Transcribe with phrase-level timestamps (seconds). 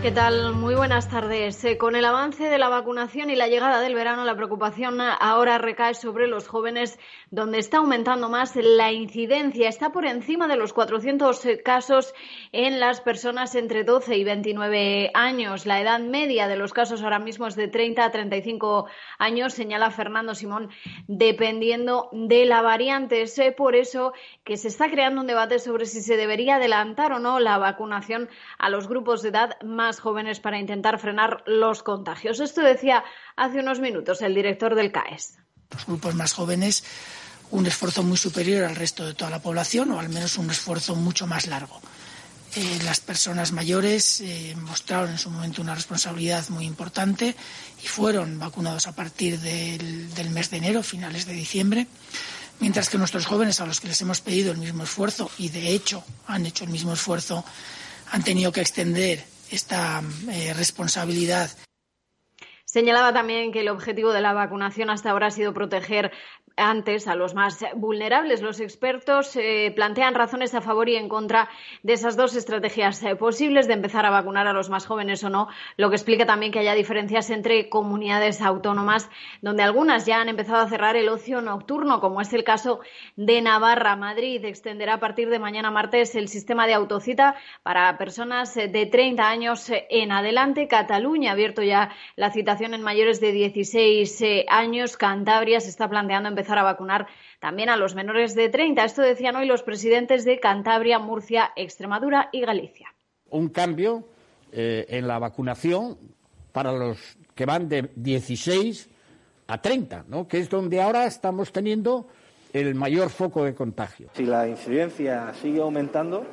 [0.00, 0.54] ¿Qué tal?
[0.54, 1.64] Muy buenas tardes.
[1.64, 5.58] Eh, con el avance de la vacunación y la llegada del verano, la preocupación ahora
[5.58, 7.00] recae sobre los jóvenes,
[7.32, 9.68] donde está aumentando más la incidencia.
[9.68, 12.14] Está por encima de los 400 eh, casos
[12.52, 15.66] en las personas entre 12 y 29 años.
[15.66, 18.86] La edad media de los casos ahora mismo es de 30 a 35
[19.18, 20.70] años, señala Fernando Simón,
[21.08, 23.22] dependiendo de la variante.
[23.22, 24.12] Es eh, por eso
[24.44, 28.28] que se está creando un debate sobre si se debería adelantar o no la vacunación
[28.58, 32.40] a los grupos de edad más jóvenes para intentar frenar los contagios.
[32.40, 33.02] Esto decía
[33.36, 35.38] hace unos minutos el director del CAES.
[35.70, 36.84] Los grupos más jóvenes
[37.50, 40.94] un esfuerzo muy superior al resto de toda la población o al menos un esfuerzo
[40.94, 41.80] mucho más largo.
[42.56, 47.36] Eh, las personas mayores eh, mostraron en su momento una responsabilidad muy importante
[47.82, 51.86] y fueron vacunados a partir del, mes de enero, finales de diciembre,
[52.58, 55.72] mientras que nuestros jóvenes a los que les hemos pedido el mismo esfuerzo y de
[55.72, 57.44] hecho han hecho el mismo esfuerzo
[58.10, 61.50] han tenido que extender esta eh, responsabilidad.
[62.64, 66.12] Señalaba también que el objetivo de la vacunación hasta ahora ha sido proteger
[66.58, 68.42] antes a los más vulnerables.
[68.42, 71.48] Los expertos eh, plantean razones a favor y en contra
[71.82, 75.30] de esas dos estrategias eh, posibles de empezar a vacunar a los más jóvenes o
[75.30, 79.08] no, lo que explica también que haya diferencias entre comunidades autónomas,
[79.40, 82.80] donde algunas ya han empezado a cerrar el ocio nocturno, como es el caso
[83.16, 83.96] de Navarra.
[83.96, 88.86] Madrid extenderá a partir de mañana martes el sistema de autocita para personas eh, de
[88.86, 90.66] 30 años en adelante.
[90.66, 94.96] Cataluña ha abierto ya la citación en mayores de 16 años.
[94.96, 97.06] Cantabria se está planteando empezar a vacunar
[97.40, 98.84] también a los menores de 30.
[98.84, 102.94] Esto decían hoy los presidentes de Cantabria, Murcia, Extremadura y Galicia.
[103.28, 104.08] Un cambio
[104.52, 105.98] eh, en la vacunación
[106.52, 108.88] para los que van de 16
[109.48, 110.26] a 30, ¿no?
[110.26, 112.06] que es donde ahora estamos teniendo
[112.52, 114.08] el mayor foco de contagio.
[114.14, 116.24] Si la incidencia sigue aumentando,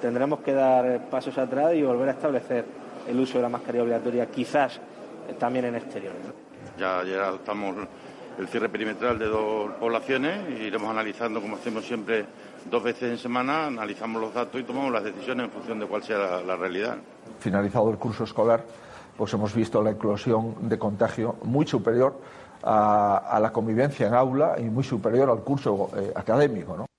[0.00, 2.64] tendremos que dar pasos atrás y volver a establecer
[3.08, 4.80] el uso de la mascarilla obligatoria, quizás
[5.38, 6.20] también en exteriores.
[6.78, 7.76] Ya, ya estamos
[8.40, 12.24] el cierre perimetral de dos poblaciones y iremos analizando, como hacemos siempre,
[12.70, 16.02] dos veces en semana, analizamos los datos y tomamos las decisiones en función de cuál
[16.02, 16.96] sea la, realidad.
[17.38, 18.64] Finalizado el curso escolar,
[19.16, 22.18] pues hemos visto la eclosión de contagio muy superior
[22.62, 26.76] a, la convivencia en aula y muy superior al curso eh, académico.
[26.78, 26.89] ¿no?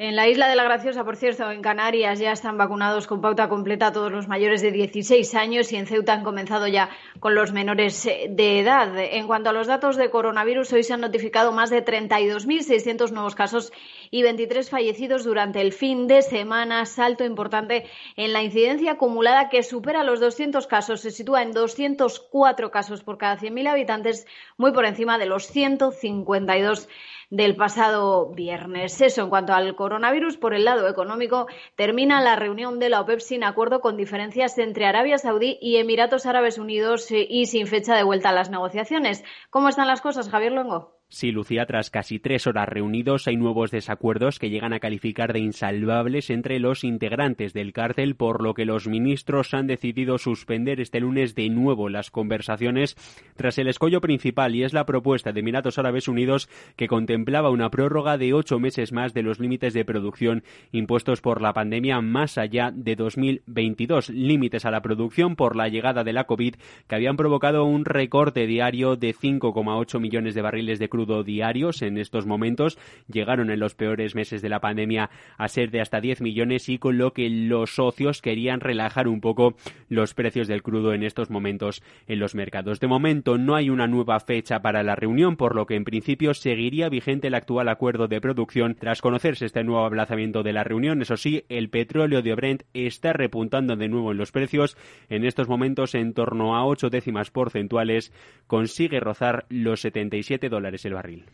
[0.00, 3.48] En la isla de la Graciosa, por cierto, en Canarias ya están vacunados con pauta
[3.48, 6.88] completa todos los mayores de 16 años y en Ceuta han comenzado ya
[7.18, 8.96] con los menores eh, de edad.
[8.96, 13.34] En cuanto a los datos de coronavirus, hoy se han notificado más de 32.600 nuevos
[13.34, 13.72] casos
[14.12, 16.86] y 23 fallecidos durante el fin de semana.
[16.86, 21.00] Salto importante en la incidencia acumulada que supera los 200 casos.
[21.00, 26.88] Se sitúa en 204 casos por cada 100.000 habitantes, muy por encima de los 152
[27.30, 29.00] del pasado viernes.
[29.00, 30.36] Eso en cuanto al coronavirus.
[30.36, 31.46] Por el lado económico,
[31.76, 36.26] termina la reunión de la OPEP sin acuerdo con diferencias entre Arabia Saudí y Emiratos
[36.26, 39.24] Árabes Unidos eh, y sin fecha de vuelta a las negociaciones.
[39.50, 40.97] ¿Cómo están las cosas, Javier Longo?
[41.10, 45.38] Sí, Lucía, tras casi tres horas reunidos hay nuevos desacuerdos que llegan a calificar de
[45.38, 51.00] insalvables entre los integrantes del cártel, por lo que los ministros han decidido suspender este
[51.00, 52.94] lunes de nuevo las conversaciones
[53.36, 57.70] tras el escollo principal y es la propuesta de Emiratos Árabes Unidos que contemplaba una
[57.70, 62.36] prórroga de ocho meses más de los límites de producción impuestos por la pandemia más
[62.36, 67.16] allá de 2022, límites a la producción por la llegada de la COVID que habían
[67.16, 72.78] provocado un recorte diario de 5,8 millones de barriles de crudo diarios en estos momentos.
[73.10, 76.78] Llegaron en los peores meses de la pandemia a ser de hasta 10 millones y
[76.78, 79.56] con lo que los socios querían relajar un poco
[79.88, 82.80] los precios del crudo en estos momentos en los mercados.
[82.80, 86.34] De momento no hay una nueva fecha para la reunión, por lo que en principio
[86.34, 91.02] seguiría vigente el actual acuerdo de producción tras conocerse este nuevo aplazamiento de la reunión.
[91.02, 94.76] Eso sí, el petróleo de Brent está repuntando de nuevo en los precios.
[95.08, 98.12] En estos momentos en torno a 8 décimas porcentuales
[98.46, 101.24] consigue rozar los 77 dólares barril.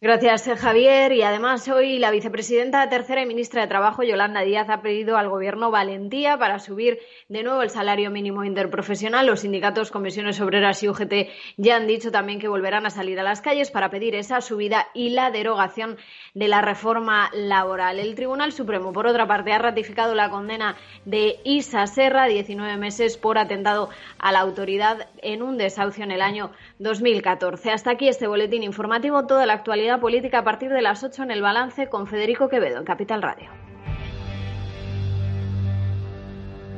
[0.00, 1.10] Gracias, Javier.
[1.10, 5.28] Y además, hoy la vicepresidenta tercera y ministra de Trabajo, Yolanda Díaz, ha pedido al
[5.28, 9.26] Gobierno valentía para subir de nuevo el salario mínimo interprofesional.
[9.26, 11.12] Los sindicatos, comisiones obreras y UGT
[11.56, 14.86] ya han dicho también que volverán a salir a las calles para pedir esa subida
[14.94, 15.96] y la derogación
[16.32, 17.98] de la reforma laboral.
[17.98, 23.16] El Tribunal Supremo, por otra parte, ha ratificado la condena de Isa Serra, 19 meses
[23.16, 23.88] por atentado
[24.20, 27.72] a la autoridad en un desahucio en el año 2014.
[27.72, 29.26] Hasta aquí este boletín informativo.
[29.26, 32.78] Toda la actualidad política a partir de las 8 en el balance con Federico Quevedo
[32.78, 33.50] en Capital Radio.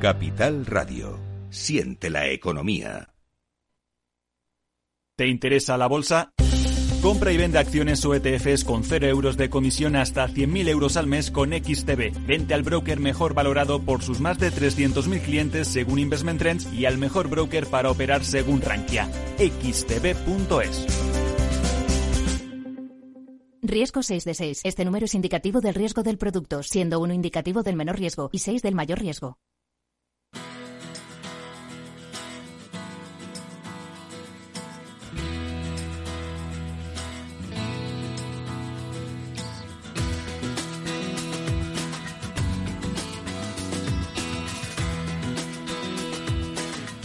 [0.00, 1.18] Capital Radio.
[1.50, 3.08] Siente la economía.
[5.16, 6.32] ¿Te interesa la bolsa?
[7.02, 11.06] Compra y vende acciones o ETFs con 0 euros de comisión hasta 100.000 euros al
[11.06, 12.26] mes con XTB.
[12.26, 16.84] Vente al broker mejor valorado por sus más de 300.000 clientes según Investment Trends y
[16.84, 19.08] al mejor broker para operar según Rankia.
[19.38, 21.09] xtb.es.
[23.62, 24.60] Riesgo 6 de 6.
[24.64, 28.38] Este número es indicativo del riesgo del producto, siendo uno indicativo del menor riesgo y
[28.38, 29.38] 6 del mayor riesgo.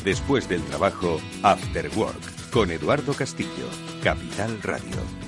[0.06, 3.68] Después del trabajo, After Work, con Eduardo Castillo,
[4.04, 5.25] Capital Radio.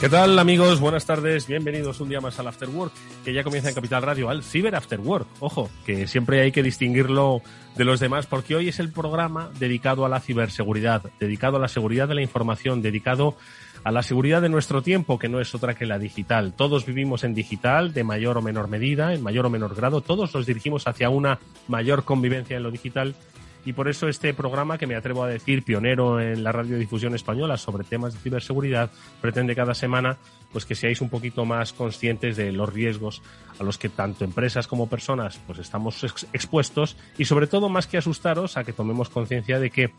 [0.00, 0.78] ¿Qué tal amigos?
[0.78, 2.92] Buenas tardes, bienvenidos un día más al After Work,
[3.24, 5.26] que ya comienza en Capital Radio, al Cyber After Work.
[5.40, 7.42] Ojo, que siempre hay que distinguirlo
[7.74, 11.66] de los demás, porque hoy es el programa dedicado a la ciberseguridad, dedicado a la
[11.66, 13.36] seguridad de la información, dedicado
[13.82, 16.52] a la seguridad de nuestro tiempo, que no es otra que la digital.
[16.52, 20.32] Todos vivimos en digital, de mayor o menor medida, en mayor o menor grado, todos
[20.32, 23.16] nos dirigimos hacia una mayor convivencia en lo digital
[23.64, 27.56] y por eso este programa, que me atrevo a decir pionero en la radiodifusión española
[27.56, 28.90] sobre temas de ciberseguridad,
[29.20, 30.16] pretende cada semana
[30.52, 33.22] pues que seáis un poquito más conscientes de los riesgos
[33.58, 36.02] a los que tanto empresas como personas pues estamos
[36.32, 39.92] expuestos y sobre todo más que asustaros a que tomemos conciencia de que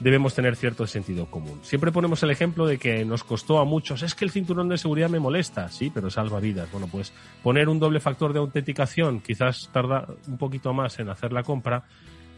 [0.00, 1.60] debemos tener cierto sentido común.
[1.62, 4.78] Siempre ponemos el ejemplo de que nos costó a muchos, es que el cinturón de
[4.78, 6.70] seguridad me molesta, sí, pero salva vidas.
[6.72, 7.12] Bueno, pues
[7.42, 11.84] poner un doble factor de autenticación quizás tarda un poquito más en hacer la compra,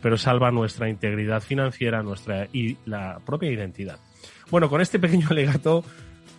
[0.02, 3.98] pero salva nuestra integridad financiera nuestra y la propia identidad.
[4.50, 5.84] Bueno, con este pequeño alegato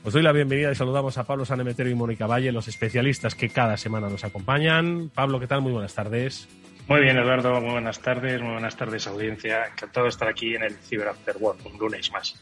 [0.04, 3.48] os doy la bienvenida y saludamos a Pablo Sanemetero y Mónica Valle, los especialistas que
[3.48, 5.10] cada semana nos acompañan.
[5.10, 5.62] Pablo, ¿qué tal?
[5.62, 6.50] Muy buenas tardes.
[6.90, 7.62] Muy bien, Eduardo.
[7.62, 8.42] Muy buenas tardes.
[8.42, 9.66] Muy buenas tardes, audiencia.
[9.66, 12.36] Encantado de estar aquí en el Cyber After Work, un lunes más.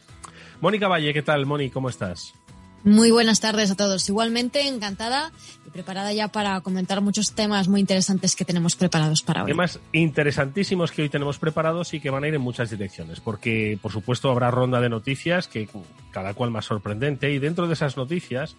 [0.60, 1.46] Mónica Valle, ¿qué tal?
[1.46, 2.34] Moni, ¿cómo estás?
[2.82, 4.08] Muy buenas tardes a todos.
[4.08, 5.30] Igualmente encantada
[5.72, 9.50] preparada ya para comentar muchos temas muy interesantes que tenemos preparados para hoy.
[9.50, 13.78] Temas interesantísimos que hoy tenemos preparados y que van a ir en muchas direcciones, porque
[13.80, 15.68] por supuesto habrá ronda de noticias que
[16.10, 18.56] cada cual más sorprendente y dentro de esas noticias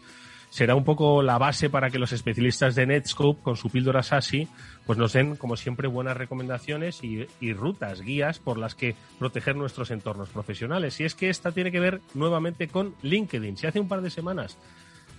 [0.54, 4.48] será un poco la base para que los especialistas de Netscope, con su píldora SASI,
[4.86, 9.89] pues nos den, como siempre, buenas recomendaciones y, rutas, guías por las que proteger nuestros
[9.89, 11.00] entornos profesionales.
[11.00, 13.57] Y es que esta tiene que ver nuevamente con LinkedIn.
[13.57, 14.60] Si hace un par de semanas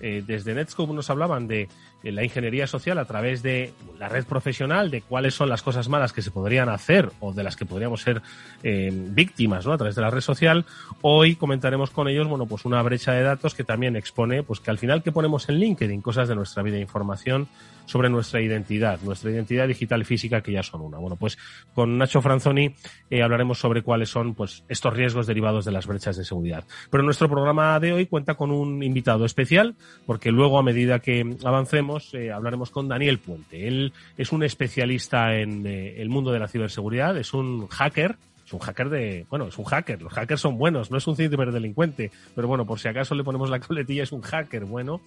[0.06, 1.66] eh, desde Netscope nos hablaban de
[2.02, 6.12] la ingeniería social a través de la red profesional, de cuáles son las cosas malas
[6.12, 8.20] que se podrían hacer o de las que podríamos ser
[8.62, 9.72] eh, víctimas ¿no?
[9.72, 10.66] a través de la red social.
[11.00, 14.70] Hoy comentaremos con ellos bueno, pues una brecha de datos que también expone pues que
[14.70, 17.48] al final que ponemos en LinkedIn cosas de nuestra vida e información
[17.86, 20.98] sobre nuestra identidad, nuestra identidad digital y física, que ya son una.
[20.98, 21.38] Bueno, pues
[21.74, 22.74] con Nacho Franzoni
[23.10, 26.64] eh, hablaremos sobre cuáles son pues, estos riesgos derivados de las brechas de seguridad.
[26.90, 29.74] Pero nuestro programa de hoy cuenta con un invitado especial,
[30.06, 33.68] porque luego, a medida que avancemos, eh, hablaremos con Daniel Puente.
[33.68, 38.52] Él es un especialista en eh, el mundo de la ciberseguridad, es un hacker, es
[38.52, 42.10] un hacker de, bueno, es un hacker, los hackers son buenos, no es un ciberdelincuente,
[42.34, 45.00] pero bueno, por si acaso le ponemos la coletilla, es un hacker bueno,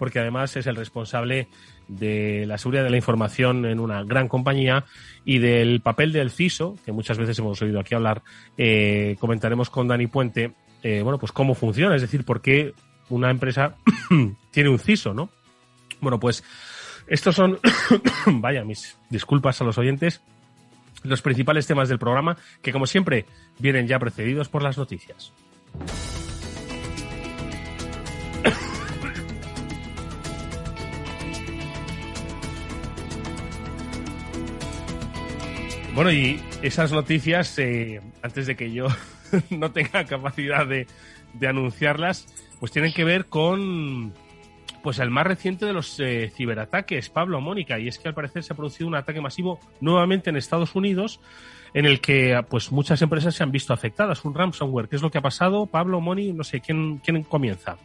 [0.00, 1.46] porque además es el responsable
[1.86, 4.86] de la seguridad de la información en una gran compañía
[5.26, 8.22] y del papel del CISO, que muchas veces hemos oído aquí hablar,
[8.56, 12.72] eh, comentaremos con Dani Puente, eh, bueno, pues cómo funciona, es decir, por qué
[13.10, 13.76] una empresa
[14.50, 15.28] tiene un CISO, ¿no?
[16.00, 16.42] Bueno, pues
[17.06, 17.58] estos son,
[18.26, 20.22] vaya, mis disculpas a los oyentes,
[21.02, 23.26] los principales temas del programa, que como siempre
[23.58, 25.34] vienen ya precedidos por las noticias.
[35.94, 38.86] Bueno, y esas noticias, eh, antes de que yo
[39.50, 40.86] no tenga capacidad de,
[41.46, 42.26] anunciarlas,
[42.60, 44.14] pues tienen que ver con
[44.82, 48.42] pues el más reciente de los eh, ciberataques, Pablo Mónica, y es que al parecer
[48.42, 51.20] se ha producido un ataque masivo nuevamente en Estados Unidos
[51.74, 54.88] en el que pues muchas empresas se han visto afectadas, un ransomware.
[54.88, 55.66] ¿Qué es lo que ha pasado?
[55.66, 57.76] Pablo, Moni, no sé, ¿quién, quién comienza?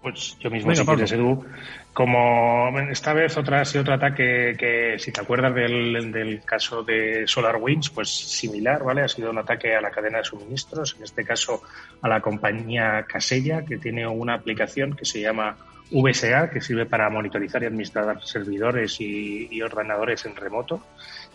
[0.00, 1.44] Pues yo mismo, si quieres, Edu.
[1.92, 6.84] Como esta vez otra ha sido otro ataque que, si te acuerdas del, del caso
[6.84, 9.02] de SolarWinds, pues similar, ¿vale?
[9.02, 11.62] Ha sido un ataque a la cadena de suministros, en este caso
[12.00, 15.56] a la compañía Casella, que tiene una aplicación que se llama
[15.90, 20.80] VSA, que sirve para monitorizar y administrar servidores y, y ordenadores en remoto,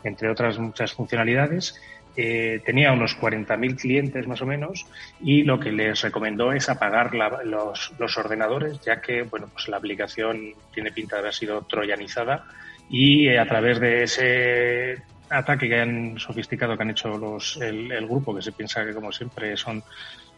[0.06, 1.76] entre otras muchas funcionalidades.
[2.16, 4.86] Eh, tenía unos 40.000 clientes más o menos
[5.20, 10.54] y lo que les recomendó es apagar los, ordenadores ya que bueno pues la aplicación
[10.72, 12.46] tiene pinta de haber sido troyanizada
[12.88, 18.36] y a través de ese ataque que han sofisticado que han hecho los, el, grupo,
[18.36, 19.84] que se piensa que como siempre son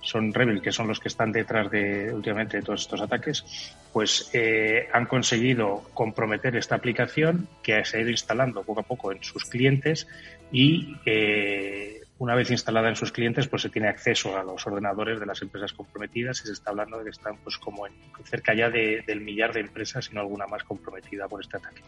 [0.05, 4.29] son Rebel, que son los que están detrás de últimamente de todos estos ataques, pues
[4.33, 9.23] eh, han conseguido comprometer esta aplicación que se ha ido instalando poco a poco en
[9.23, 10.07] sus clientes
[10.51, 15.19] y eh, una vez instalada en sus clientes, pues se tiene acceso a los ordenadores
[15.19, 17.93] de las empresas comprometidas y se está hablando de que están pues como en,
[18.23, 21.81] cerca ya del millar de empresas, y no alguna más comprometida por este ataque.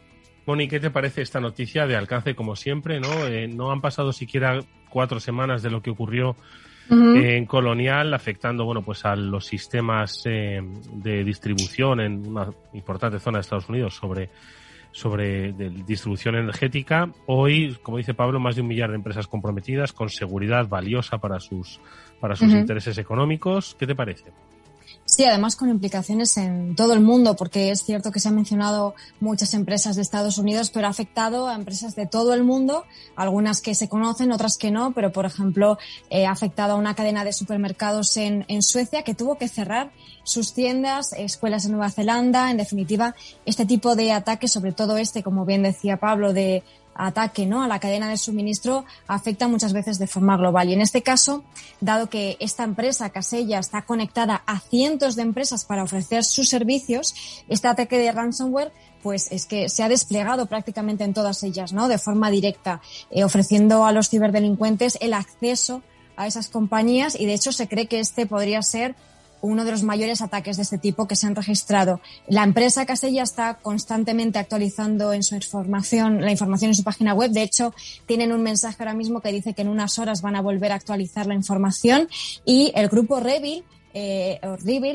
[0.45, 2.99] Moni, ¿qué te parece esta noticia de alcance como siempre?
[2.99, 3.27] ¿no?
[3.27, 4.59] Eh, no han pasado siquiera
[4.89, 6.35] cuatro semanas de lo que ocurrió
[6.89, 10.61] en Colonial, afectando bueno pues a los sistemas eh,
[10.93, 14.29] de distribución en una importante zona de Estados Unidos sobre
[14.91, 17.11] sobre distribución energética.
[17.27, 21.39] Hoy, como dice Pablo, más de un millar de empresas comprometidas con seguridad valiosa para
[21.39, 21.79] sus
[22.19, 23.75] para sus intereses económicos.
[23.77, 24.31] ¿Qué te parece?
[25.09, 28.93] Sí, además con implicaciones en todo el mundo, porque es cierto que se han mencionado
[29.21, 32.83] muchas empresas de Estados Unidos, pero ha afectado a empresas de todo el mundo,
[33.15, 35.77] algunas que se conocen, otras que no, pero por ejemplo
[36.09, 39.93] eh, ha afectado a una cadena de supermercados en, en Suecia que tuvo que cerrar
[40.23, 45.23] sus tiendas, escuelas en Nueva Zelanda, en definitiva, este tipo de ataques, sobre todo este,
[45.23, 46.63] como bien decía Pablo, de
[46.97, 47.63] ataque ¿no?
[47.63, 50.69] a la cadena de suministro afecta muchas veces de forma global.
[50.69, 51.43] Y en este caso,
[51.79, 57.15] dado que esta empresa, Casella, está conectada a cientos de empresas para ofrecer sus servicios,
[57.47, 58.71] este ataque de ransomware
[59.03, 61.87] pues es que se ha desplegado prácticamente en todas ellas, ¿no?
[61.87, 65.81] De forma directa, eh, ofreciendo a los ciberdelincuentes el acceso
[66.17, 68.95] a esas compañías y de hecho se cree que este podría ser
[69.41, 72.01] uno de los mayores ataques de este tipo que se han registrado.
[72.27, 77.31] La empresa Casella está constantemente actualizando en su información, la información en su página web.
[77.31, 77.73] De hecho,
[78.05, 80.75] tienen un mensaje ahora mismo que dice que en unas horas van a volver a
[80.75, 82.07] actualizar la información.
[82.45, 83.63] Y el grupo Revil,
[83.93, 84.39] eh,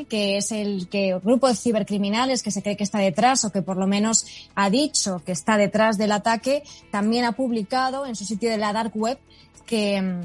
[0.08, 3.62] que es el, que, grupo de cibercriminales que se cree que está detrás o que
[3.62, 8.24] por lo menos ha dicho que está detrás del ataque, también ha publicado en su
[8.24, 9.18] sitio de la Dark Web
[9.66, 10.20] que,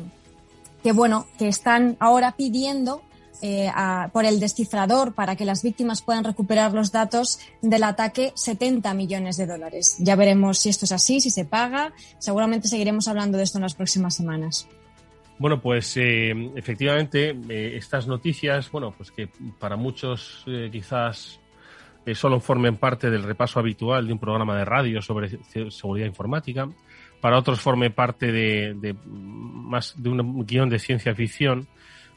[0.84, 3.02] que bueno, que están ahora pidiendo
[3.42, 3.72] eh,
[4.12, 9.38] por el descifrador para que las víctimas puedan recuperar los datos del ataque 70 millones
[9.38, 9.98] de dólares.
[10.00, 11.94] Ya veremos si esto es así, si se paga.
[12.18, 14.68] Seguramente seguiremos hablando de esto en las próximas semanas.
[15.38, 19.30] Bueno, pues eh, efectivamente eh, estas noticias, bueno, pues que
[19.60, 21.40] para muchos quizás
[22.16, 25.30] solo formen parte del repaso habitual de un programa de radio sobre
[25.70, 26.68] seguridad informática,
[27.22, 31.68] para otros forme parte de más de un guion de ciencia ficción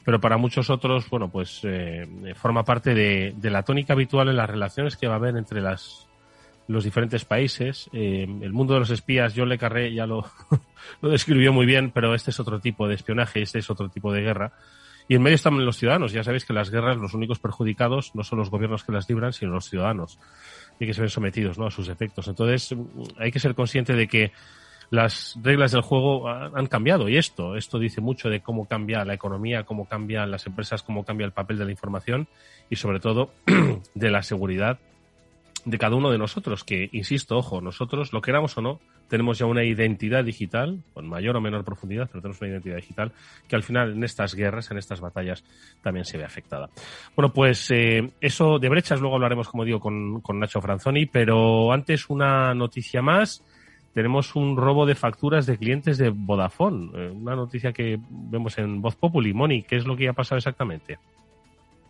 [0.03, 4.49] pero para muchos otros, bueno, pues eh, forma parte de, la tónica habitual en las
[4.49, 6.07] relaciones que va a haber entre las,
[6.67, 7.89] los diferentes países.
[7.93, 10.25] Eh, el mundo de los espías, John Le Carré ya lo,
[11.01, 14.11] lo describió muy bien, pero este es otro tipo de espionaje, este es otro tipo
[14.11, 14.53] de guerra.
[15.07, 16.13] Y en medio están los ciudadanos.
[16.13, 19.33] Ya sabéis que las guerras, los únicos perjudicados no son los gobiernos que las libran,
[19.33, 20.19] sino los ciudadanos
[20.79, 21.67] y que se ven sometidos ¿no?
[21.67, 22.27] a sus efectos.
[22.27, 22.75] Entonces,
[23.19, 24.31] hay que ser consciente de que
[24.91, 29.13] las reglas del juego han cambiado y esto, esto dice mucho de cómo cambia la
[29.13, 32.27] economía, cómo cambian las empresas, cómo cambia el papel de la información
[32.69, 33.31] y sobre todo
[33.95, 34.79] de la seguridad
[35.63, 39.45] de cada uno de nosotros, que, insisto, ojo, nosotros, lo queramos o no, tenemos ya
[39.45, 43.11] una identidad digital, con mayor o menor profundidad, pero tenemos una identidad digital
[43.47, 45.43] que al final en estas guerras, en estas batallas,
[45.83, 46.69] también se ve afectada.
[47.15, 51.71] Bueno, pues eh, eso de brechas, luego hablaremos, como digo, con, con Nacho Franzoni, pero
[51.71, 53.43] antes una noticia más
[53.93, 56.91] tenemos un robo de facturas de clientes de Vodafone.
[56.95, 59.33] Eh, una noticia que vemos en Voz Populi.
[59.33, 60.97] Moni, ¿qué es lo que ha pasado exactamente?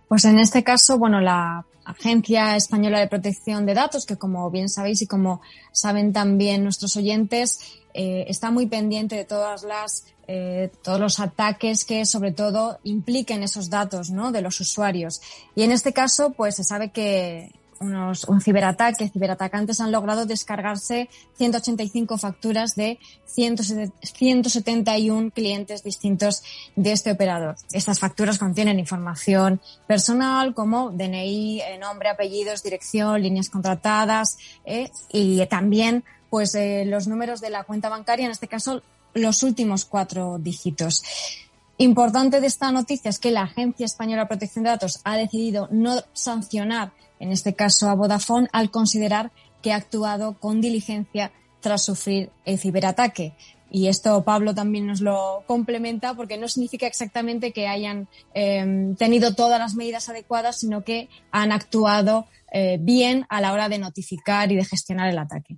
[0.07, 4.69] Pues en este caso, bueno, la Agencia Española de Protección de Datos, que como bien
[4.69, 5.41] sabéis y como
[5.71, 11.83] saben también nuestros oyentes, eh, está muy pendiente de todas las eh, todos los ataques
[11.83, 14.31] que sobre todo impliquen esos datos ¿no?
[14.31, 15.21] de los usuarios.
[15.55, 22.17] Y en este caso, pues se sabe que un ciberataque, ciberatacantes han logrado descargarse 185
[22.17, 26.43] facturas de 171 clientes distintos
[26.75, 27.55] de este operador.
[27.73, 35.45] Estas facturas contienen información personal como DNI, eh, nombre, apellidos, dirección, líneas contratadas eh, y
[35.47, 38.81] también pues eh, los números de la cuenta bancaria, en este caso
[39.13, 41.03] los últimos cuatro dígitos.
[41.77, 45.67] Importante de esta noticia es que la Agencia Española de Protección de Datos ha decidido
[45.71, 51.85] no sancionar en este caso a Vodafone, al considerar que ha actuado con diligencia tras
[51.85, 53.33] sufrir el ciberataque.
[53.69, 59.33] Y esto Pablo también nos lo complementa porque no significa exactamente que hayan em, tenido
[59.33, 64.51] todas las medidas adecuadas, sino que han actuado eh, bien a la hora de notificar
[64.51, 65.55] y de gestionar el ataque.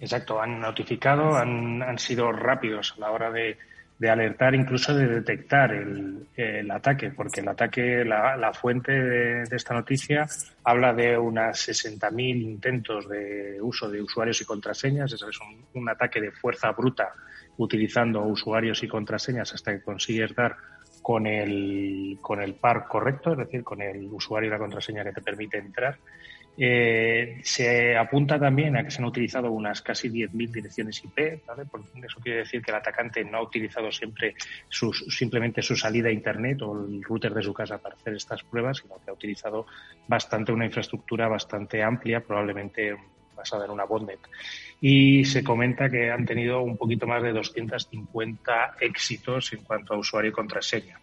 [0.00, 3.56] Exacto, han notificado, han, sido rápidos a la hora de,
[4.04, 9.72] de alertar, incluso de detectar el, ataque, porque el ataque, la, la fuente de, esta
[9.72, 10.26] noticia
[10.62, 15.10] habla de unas 60.000 intentos de uso de usuarios y contraseñas.
[15.10, 17.14] Eso es un, un, ataque de fuerza bruta
[17.56, 20.54] utilizando usuarios y contraseñas hasta que consigues dar
[21.00, 25.12] con el, con el par correcto, es decir, con el usuario y la contraseña que
[25.12, 25.96] te permite entrar.
[26.56, 31.64] Eh, se apunta también a que se han utilizado unas casi 10.000 direcciones IP, ¿vale?
[32.04, 34.34] eso quiere decir que el atacante no ha utilizado siempre
[34.70, 38.78] simplemente su salida a Internet o el router de su casa para hacer estas pruebas,
[38.78, 39.66] sino que ha utilizado
[40.06, 42.96] bastante una infraestructura bastante amplia, probablemente
[43.34, 44.20] basada en una botnet.
[44.80, 49.98] Y se comenta que han tenido un poquito más de 250 éxitos en cuanto a
[49.98, 51.00] usuario y contraseña.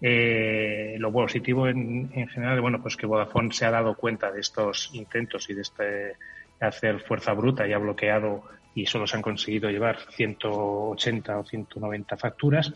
[0.00, 4.90] Eh, lo positivo en, general, bueno, pues que Vodafone se ha dado cuenta de estos
[4.92, 6.16] intentos y de este
[6.60, 8.42] hacer fuerza bruta y ha bloqueado
[8.74, 12.72] y solo se han conseguido llevar 180 o 190 facturas.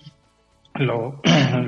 [0.74, 1.20] Lo,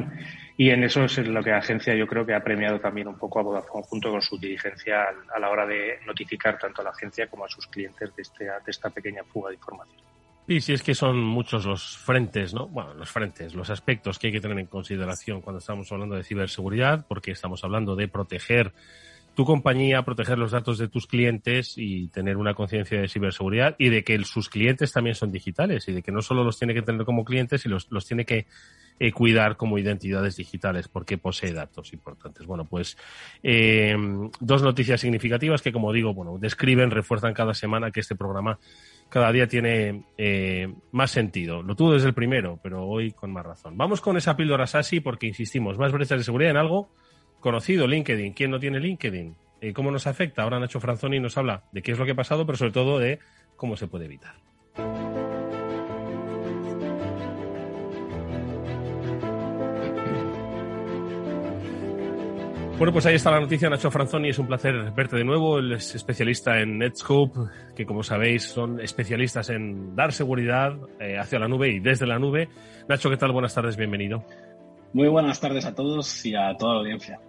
[0.57, 3.19] y en eso es lo que la agencia yo creo que ha premiado también un
[3.19, 6.91] poco a Vodafone junto con su dirigencia a la hora de notificar tanto a la
[6.91, 10.12] agencia como a sus clientes de, este, de esta pequeña fuga de información.
[10.49, 12.67] Y si es que son muchos los frentes, ¿no?
[12.69, 16.25] Bueno, los frentes, los aspectos que hay que tener en consideración cuando estamos hablando de
[16.25, 18.73] ciberseguridad, porque estamos hablando de proteger
[19.35, 23.89] tu compañía, proteger los datos de tus clientes y tener una conciencia de ciberseguridad y
[23.89, 26.83] de que sus clientes también son digitales y de que no solo los tiene que
[26.83, 28.47] tener como clientes y los, los tiene que
[29.01, 32.47] eh, cuidar como identidades digitales porque posee datos importantes.
[32.47, 32.99] Bueno, pues
[33.43, 33.97] eh,
[34.41, 38.59] dos noticias significativas que, como digo, bueno, describen, refuerzan cada semana que este programa
[39.13, 41.63] cada día tiene eh, más sentido.
[41.63, 43.77] Lo tuvo desde el primero, pero hoy con más razón.
[43.77, 46.89] Vamos con esa píldora SASI porque, insistimos, más brechas de seguridad en algo
[47.39, 48.33] conocido, LinkedIn.
[48.33, 49.37] ¿Quién no tiene LinkedIn?
[49.61, 50.43] Eh, ¿Cómo nos afecta?
[50.43, 52.99] Ahora Nacho Franzoni nos habla de qué es lo que ha pasado, pero sobre todo
[52.99, 53.19] de
[53.55, 54.33] cómo se puede evitar.
[62.83, 64.31] Bueno, pues ahí está la noticia, Nacho Franzoni.
[64.31, 65.61] Es un placer verte de nuevo.
[65.61, 67.39] Él es especialista en Netscope,
[67.77, 72.19] que como sabéis son especialistas en dar seguridad eh, hacia la nube y desde la
[72.19, 72.49] nube.
[72.89, 73.31] Nacho, ¿qué tal?
[73.31, 74.25] Buenas tardes, bienvenido.
[74.95, 77.21] Muy buenas tardes a todos y a toda la audiencia.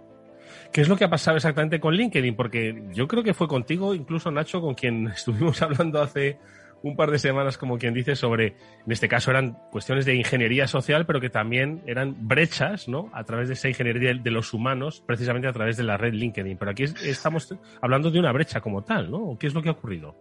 [0.72, 2.34] ¿Qué es lo que ha pasado exactamente con LinkedIn?
[2.34, 6.36] Porque yo creo que fue contigo, incluso Nacho, con quien estuvimos hablando hace
[6.84, 10.66] un par de semanas, como quien dice, sobre, en este caso eran cuestiones de ingeniería
[10.68, 13.10] social, pero que también eran brechas, ¿no?
[13.14, 16.58] A través de esa ingeniería de los humanos, precisamente a través de la red LinkedIn.
[16.58, 19.36] Pero aquí estamos hablando de una brecha como tal, ¿no?
[19.40, 20.14] ¿Qué es lo que ha ocurrido?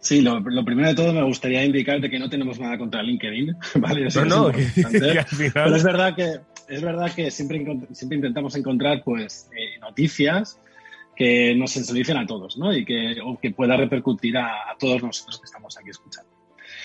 [0.00, 4.08] Sí, lo, primero de todo me gustaría indicarte que no tenemos nada contra LinkedIn, ¿vale?
[4.12, 9.78] no, no, Pero es verdad que, es verdad que siempre, siempre intentamos encontrar, pues, eh,
[9.80, 10.58] noticias
[11.22, 12.76] que nos sensibilicen a todos, ¿no?
[12.76, 16.28] Y que, o que pueda repercutir a, todos nosotros que estamos aquí escuchando.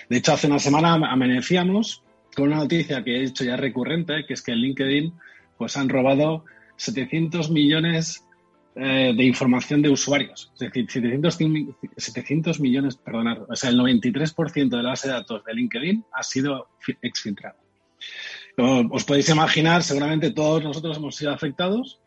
[0.08, 2.04] De hecho, hace una semana amanecíamos
[2.36, 5.12] con una noticia que he dicho ya recurrente, que es que en LinkedIn
[5.58, 6.46] pues han robado
[6.76, 8.28] 700 millones
[8.76, 10.52] eh, de información de usuarios.
[10.54, 11.40] Es decir, 700,
[11.98, 16.22] 700 millones, perdonad, o sea, el 93% de la base de datos de LinkedIn ha
[16.22, 16.68] sido
[17.02, 17.58] exfiltrado.
[18.56, 22.00] os podéis imaginar, seguramente todos nosotros hemos sido afectados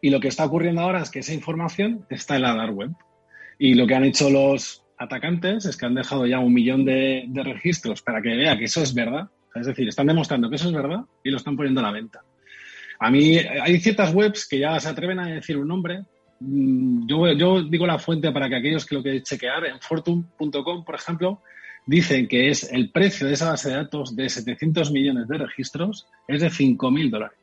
[0.00, 2.90] y lo que está ocurriendo ahora es que esa información está en la dark web.
[3.58, 7.28] Y lo que han hecho los atacantes es que han dejado ya un millón de,
[7.44, 9.28] registros para que vea que eso es verdad.
[9.54, 12.22] Es decir, están demostrando que eso es verdad y lo están poniendo a la venta.
[12.98, 16.04] A mí hay ciertas webs que ya se atreven a decir un nombre.
[16.40, 20.84] Mm, yo, yo digo la fuente para que aquellos que lo que chequear, en fortune.com,
[20.84, 21.42] por ejemplo,
[21.86, 26.06] dicen que es el precio de esa base de datos de 700 millones de registros
[26.26, 27.38] es de 5.000 dólares.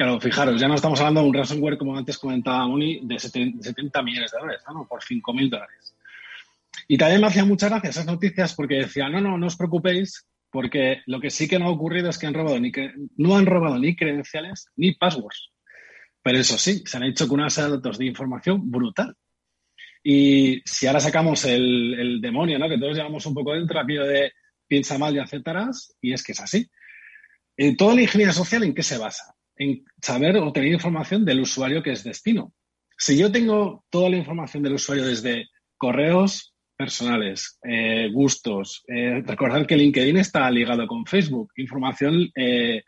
[0.00, 4.02] Claro, fijaros, ya no estamos hablando de un ransomware, como antes comentaba Moni, de 70
[4.02, 4.88] millones de dólares, ¿no?
[4.88, 5.94] por 5.000 dólares.
[6.88, 10.26] Y también me hacía muchas gracias esas noticias porque decía, no, no, no os preocupéis,
[10.48, 12.72] porque lo que sí que no ha ocurrido es que han robado ni
[13.18, 15.50] no han robado ni credenciales ni passwords.
[16.22, 19.14] Pero eso sí, se han hecho con unas datos de información brutal.
[20.02, 22.70] Y si ahora sacamos el, demonio, ¿no?
[22.70, 24.32] que todos llevamos un poco dentro, aquello de
[24.66, 26.70] piensa mal y aceptarás, y es que es así.
[27.54, 29.34] Eh, toda la ingeniería social, ¿en qué se basa?
[29.60, 32.54] En saber o tener información del usuario que es destino.
[32.96, 39.66] Si yo tengo toda la información del usuario desde correos personales, eh, gustos, eh, recordar
[39.66, 42.82] que LinkedIn está ligado con Facebook, información eh,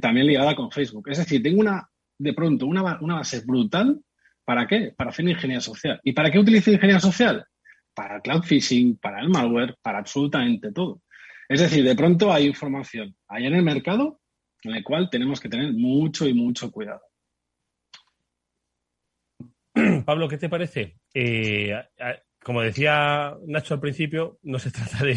[0.00, 1.10] también ligada con Facebook.
[1.10, 1.86] Es decir, tengo una,
[2.18, 4.00] de pronto, una, una base brutal.
[4.46, 4.94] ¿Para qué?
[4.96, 6.00] Para hacer ingeniería social.
[6.02, 7.44] ¿Y para qué utilizo ingeniería social?
[7.94, 11.02] Para cloud phishing, para el malware, para absolutamente todo.
[11.50, 14.20] Es decir, de pronto hay información ahí en el mercado
[14.64, 17.02] en el cual tenemos que tener mucho y mucho cuidado.
[20.04, 20.96] Pablo, ¿qué te parece?
[21.12, 21.74] Eh,
[22.44, 25.16] como decía Nacho al principio, no se trata de,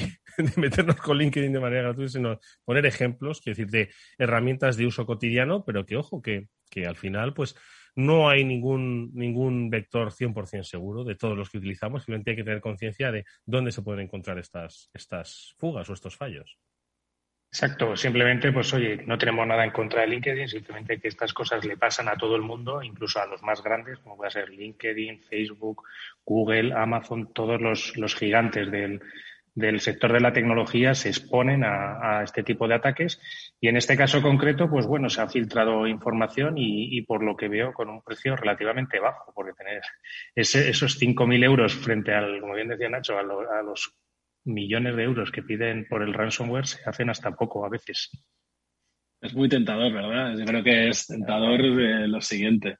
[0.56, 5.06] meternos con LinkedIn de manera gratuita, sino poner ejemplos, es decir, de herramientas de uso
[5.06, 7.56] cotidiano, pero que, ojo, que, que al final, pues,
[7.96, 12.44] no hay ningún, ningún vector 100% seguro de todos los que utilizamos, simplemente hay que
[12.44, 16.58] tener conciencia de dónde se pueden encontrar estas, estas fugas o estos fallos.
[17.50, 21.64] Exacto, simplemente, pues oye, no tenemos nada en contra de LinkedIn, simplemente que estas cosas
[21.66, 25.22] le pasan a todo el mundo, incluso a los más grandes, como puede ser LinkedIn,
[25.24, 25.84] Facebook,
[26.26, 29.02] Google, Amazon, todos los, los gigantes del,
[29.58, 33.20] del sector de la tecnología se exponen a, este tipo de ataques.
[33.60, 37.48] Y en este caso concreto, pues bueno, se ha filtrado información y, por lo que
[37.48, 39.82] veo con un precio relativamente bajo, porque tener
[40.36, 43.96] ese, esos 5.000 euros frente al, como bien decía Nacho, a los
[44.48, 48.10] millones de euros que piden por el ransomware se hacen hasta poco a veces.
[49.22, 50.38] Es muy tentador, ¿verdad?
[50.38, 52.78] Yo creo que es tentador lo siguiente.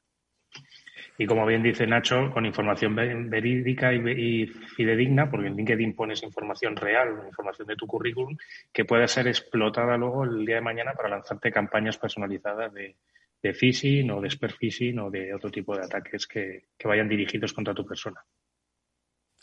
[1.20, 6.76] Y como bien dice Nacho, con información verídica y, fidedigna, porque en LinkedIn pones información
[6.76, 8.38] real, información de tu currículum,
[8.72, 12.98] que pueda ser explotada luego el día de mañana para lanzarte campañas personalizadas de,
[13.42, 17.52] de phishing o de spear phishing o de otro tipo de ataques que vayan dirigidos
[17.52, 18.22] contra tu persona.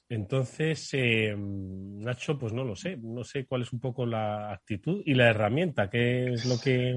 [0.08, 5.02] Entonces, eh, Nacho, pues no lo sé, no sé cuál es un poco la actitud
[5.04, 6.96] y la herramienta, qué es lo que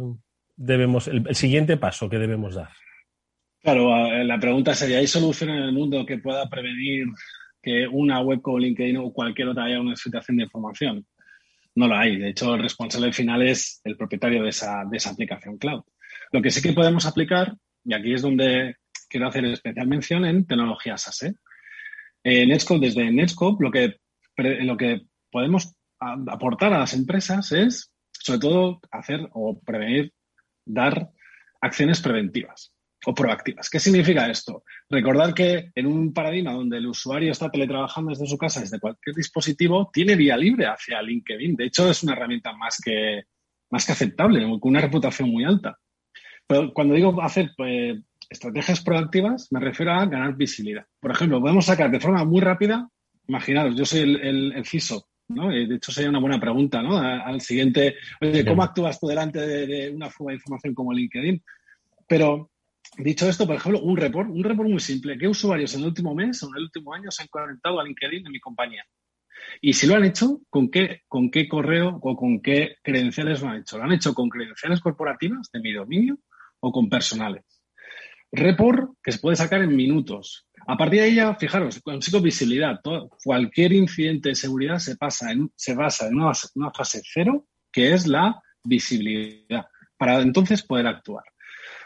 [0.57, 2.69] debemos, el, siguiente paso que debemos dar.
[3.61, 7.07] Claro, la pregunta sería, ¿hay solución en el mundo que pueda prevenir
[7.61, 11.05] que una web como LinkedIn o cualquier otra haya una situación de información?
[11.75, 12.17] No la hay.
[12.17, 15.83] De hecho, el responsable final es el propietario de esa, de esa aplicación cloud.
[16.31, 18.75] Lo que sí que podemos aplicar, y aquí es donde
[19.09, 21.35] quiero hacer especial mención en tecnologías SASE.
[22.29, 24.01] Eh, Netscope, desde Netscope, lo que,
[24.35, 30.11] lo que podemos aportar a las empresas es, sobre todo, hacer o prevenir,
[30.65, 31.09] dar
[31.61, 32.73] acciones preventivas
[33.05, 33.69] o proactivas.
[33.69, 34.65] ¿Qué significa esto?
[34.89, 39.15] Recordar que en un paradigma donde el usuario está teletrabajando desde su casa, desde cualquier
[39.15, 41.55] dispositivo, tiene vía libre hacia LinkedIn.
[41.55, 43.23] De hecho, es una herramienta más que,
[43.71, 45.79] más que aceptable, con una reputación muy alta.
[46.45, 50.85] Pero cuando digo hacer pues, estrategias proactivas me refiero a ganar visibilidad.
[50.99, 52.89] Por ejemplo, podemos sacar de forma muy rápida,
[53.27, 55.49] imaginaros, yo soy el, el, CISO, ¿no?
[55.49, 56.97] de hecho sería una buena pregunta, ¿no?
[56.97, 61.43] Al siguiente, oye, ¿cómo actúas tú delante de, una fuga de información como LinkedIn?
[62.07, 62.51] Pero
[62.97, 65.17] dicho esto, por ejemplo, un report, un report muy simple.
[65.17, 67.83] ¿Qué usuarios en el último mes o en el último año se han conectado a
[67.83, 68.83] LinkedIn de mi compañía?
[69.61, 73.49] Y si lo han hecho, ¿con qué, con qué correo o con qué credenciales lo
[73.49, 73.77] han hecho?
[73.77, 76.17] ¿Lo han hecho con credenciales corporativas de mi dominio
[76.59, 77.56] o con personales?
[78.31, 80.47] Report que se puede sacar en minutos.
[80.67, 82.81] A partir de ya, fijaros, consigo visibilidad.
[83.23, 88.41] cualquier incidente de seguridad se, pasa se basa en una, fase cero, que es la
[88.63, 91.23] visibilidad, para entonces poder actuar.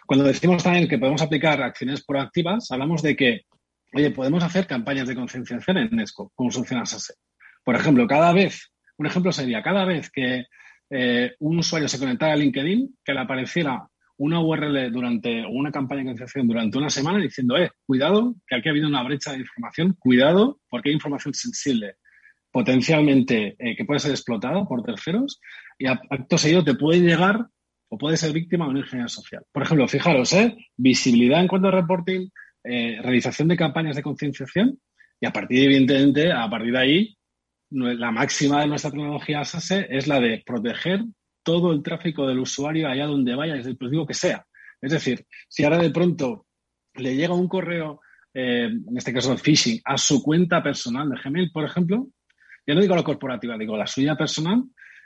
[0.08, 3.42] Cuando decimos también que podemos aplicar acciones proactivas, hablamos de que,
[3.94, 7.14] oye, podemos hacer campañas de concienciación en NESCO, como funciona SASE.
[7.64, 10.46] Por ejemplo, cada vez, un ejemplo sería, cada vez que
[10.90, 13.88] eh, un usuario se conectara a LinkedIn, que le apareciera
[14.22, 18.70] una URL durante una campaña de concienciación durante una semana diciendo, eh, cuidado, que aquí
[18.70, 21.96] ha habido una brecha de información, cuidado, porque hay información sensible
[22.52, 25.40] potencialmente eh, que puede ser explotada por terceros
[25.80, 27.48] y acto seguido te puede llegar
[27.90, 29.44] o puede ser víctima de una ingeniería social.
[29.52, 30.56] Por ejemplo, fijaros, ¿eh?
[30.78, 32.30] visibilidad en cuanto a reporting,
[32.64, 34.80] eh, realización de campañas de concienciación
[35.20, 37.18] y a partir, evidentemente, a partir de ahí,
[37.72, 41.06] la máxima de nuestra tecnología SASE es la de proteger
[41.44, 44.46] todo el tráfico del usuario allá donde vaya, desde el dispositivo que sea.
[44.82, 46.48] Es decir, si ahora de pronto
[46.96, 48.02] le llega un correo,
[48.34, 52.08] eh, en este caso phishing, a su cuenta personal de Gmail, por ejemplo,
[52.66, 54.64] ya no digo la corporativa, digo la suya personal,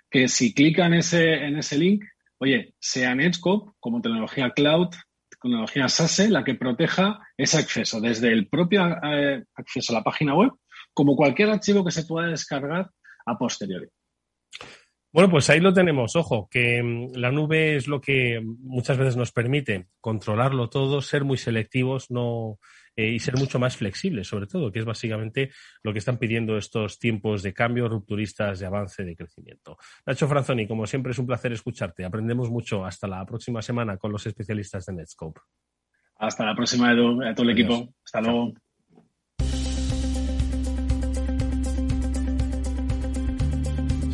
[0.10, 2.04] que si clica en ese, en ese link,
[2.38, 4.90] oye, sea Netscope como tecnología cloud,
[5.30, 10.36] tecnología SASE, la que proteja ese acceso, desde el propio eh, acceso a la página
[10.36, 10.52] web,
[10.94, 12.90] como cualquier archivo que se pueda descargar
[13.26, 13.88] a posteriori.
[15.16, 16.14] Bueno, pues ahí lo tenemos.
[16.18, 21.24] Ojo, que mm, la nube es lo que muchas veces nos permite controlarlo todo, ser
[21.24, 22.60] muy selectivos no,
[22.98, 25.52] eh, y ser mucho más flexibles, sobre todo, que es básicamente
[25.84, 29.78] lo que están pidiendo estos tiempos de cambio, rupturistas, de avance, de crecimiento.
[30.06, 32.04] Nacho Franzoni, como siempre es un placer escucharte.
[32.04, 32.84] Aprendemos mucho.
[32.84, 35.40] Hasta la próxima semana con los especialistas de Netscope.
[36.18, 37.94] Hasta la próxima, Edu, a todo el equipo.
[38.04, 38.54] Hasta luego.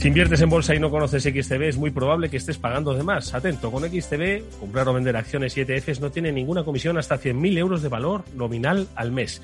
[0.02, 3.04] Si inviertes en bolsa y no conoces XTB, es muy probable que estés pagando de
[3.04, 3.36] más.
[3.36, 7.60] Atento, con XTB, comprar o vender acciones y ETFs no tiene ninguna comisión hasta 100.000
[7.60, 9.44] euros de valor nominal al mes.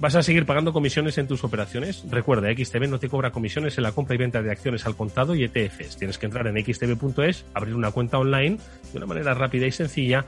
[0.00, 2.04] ¿Vas a seguir pagando comisiones en tus operaciones?
[2.08, 5.34] Recuerda, XTB no te cobra comisiones en la compra y venta de acciones al contado
[5.34, 5.98] y ETFs.
[5.98, 8.56] Tienes que entrar en xtb.es, abrir una cuenta online
[8.90, 10.24] de una manera rápida y sencilla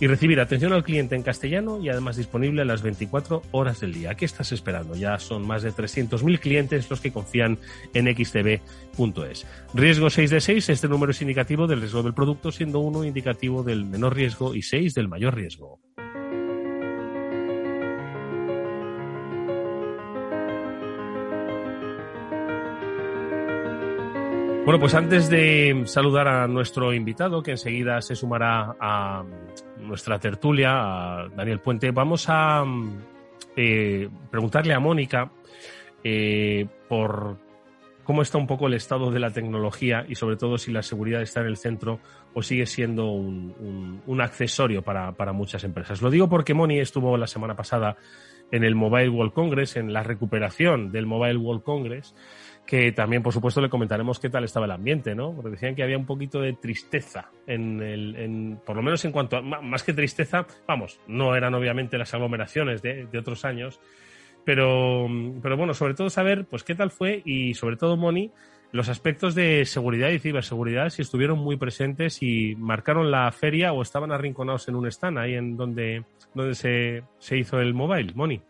[0.00, 3.92] y recibir atención al cliente en castellano y además disponible a las 24 horas del
[3.92, 4.14] día.
[4.14, 4.94] ¿Qué estás esperando?
[4.94, 7.58] Ya son más de 300.000 clientes los que confían
[7.94, 9.46] en xtb.es.
[9.74, 13.62] Riesgo 6 de 6, este número es indicativo del riesgo del producto, siendo 1 indicativo
[13.62, 15.80] del menor riesgo y 6 del mayor riesgo.
[24.68, 29.24] Bueno, pues antes de saludar a nuestro invitado, que enseguida se sumará a
[29.88, 32.64] nuestra tertulia, a Daniel Puente, vamos a
[33.56, 35.32] eh, preguntarle a Mónica
[36.04, 37.38] eh, por
[38.04, 41.22] cómo está un poco el estado de la tecnología y sobre todo si la seguridad
[41.22, 42.00] está en el centro
[42.34, 46.02] o sigue siendo un, accesorio para, para, muchas empresas.
[46.02, 47.96] Lo digo porque Moni estuvo la semana pasada
[48.50, 52.14] en el Mobile World Congress, en la recuperación del Mobile World Congress,
[52.68, 55.32] que también, por supuesto, le comentaremos qué tal estaba el ambiente, ¿no?
[55.32, 59.10] Porque decían que había un poquito de tristeza en el, en, por lo menos en
[59.10, 63.80] cuanto a, más que tristeza, vamos, no eran obviamente las aglomeraciones de, de otros años,
[64.44, 65.08] pero,
[65.42, 68.32] pero bueno, sobre todo saber, pues, qué tal fue y sobre todo, Moni,
[68.70, 73.80] los aspectos de seguridad y ciberseguridad si estuvieron muy presentes y marcaron la feria o
[73.80, 76.04] estaban arrinconados en un stand ahí en donde,
[76.34, 78.42] donde se, se hizo el mobile, Moni.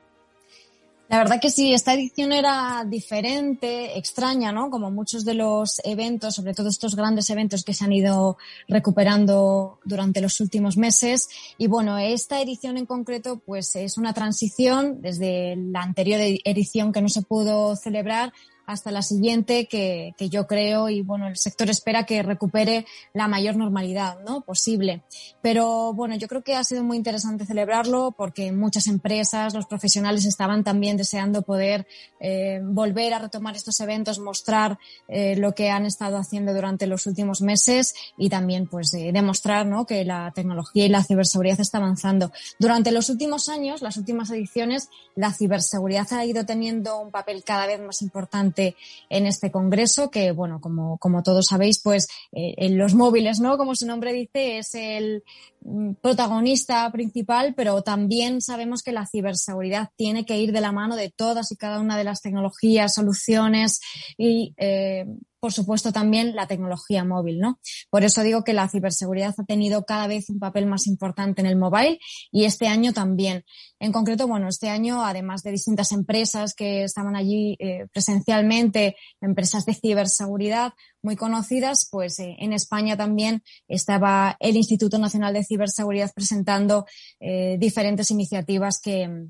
[1.08, 4.68] La verdad que sí, esta edición era diferente, extraña, ¿no?
[4.68, 8.36] Como muchos de los eventos, sobre todo estos grandes eventos que se han ido
[8.68, 11.30] recuperando durante los últimos meses.
[11.56, 17.00] Y bueno, esta edición en concreto, pues es una transición desde la anterior edición que
[17.00, 18.34] no se pudo celebrar
[18.68, 23.26] hasta la siguiente que, que, yo creo y bueno, el sector espera que recupere la
[23.26, 24.42] mayor normalidad ¿no?
[24.42, 25.02] posible.
[25.40, 30.26] Pero bueno, yo creo que ha sido muy interesante celebrarlo porque muchas empresas, los profesionales
[30.26, 31.86] estaban también deseando poder
[32.20, 34.78] eh, volver a retomar estos eventos, mostrar
[35.08, 39.64] eh, lo que han estado haciendo durante los últimos meses y también pues eh, demostrar
[39.64, 39.86] ¿no?
[39.86, 42.32] que la tecnología y la ciberseguridad está avanzando.
[42.58, 47.66] Durante los últimos años, las últimas ediciones, la ciberseguridad ha ido teniendo un papel cada
[47.66, 48.57] vez más importante
[49.08, 53.56] en este congreso, que bueno, como, como todos sabéis, pues eh, en los móviles, ¿no?
[53.56, 55.22] Como su nombre dice, es el
[55.62, 60.96] mm, protagonista principal, pero también sabemos que la ciberseguridad tiene que ir de la mano
[60.96, 63.80] de todas y cada una de las tecnologías, soluciones
[64.16, 65.06] y eh,
[65.40, 67.60] por supuesto, también la tecnología móvil, ¿no?
[67.90, 71.46] Por eso digo que la ciberseguridad ha tenido cada vez un papel más importante en
[71.46, 71.98] el mobile
[72.30, 73.44] y este año también.
[73.78, 79.64] En concreto, bueno, este año, además de distintas empresas que estaban allí eh, presencialmente, empresas
[79.66, 80.72] de ciberseguridad
[81.02, 86.86] muy conocidas, pues eh, en España también estaba el Instituto Nacional de Ciberseguridad presentando
[87.20, 89.28] eh, diferentes iniciativas que,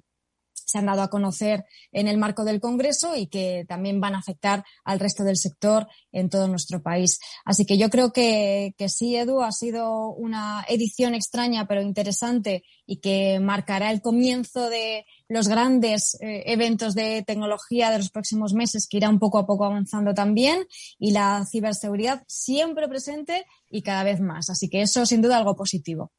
[0.69, 4.19] se han dado a conocer en el marco del Congreso y que también van a
[4.19, 7.19] afectar al resto del sector en todo nuestro país.
[7.47, 13.01] Así que yo creo que, sí, Edu, ha sido una edición extraña pero interesante y
[13.01, 18.87] que marcará el comienzo de los grandes eh, eventos de tecnología de los próximos meses
[18.87, 20.67] que irán poco a poco avanzando también
[20.99, 24.51] y la ciberseguridad siempre presente y cada vez más.
[24.51, 26.13] Así que eso sin duda algo positivo.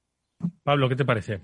[0.64, 1.44] Pablo, ¿qué te parece?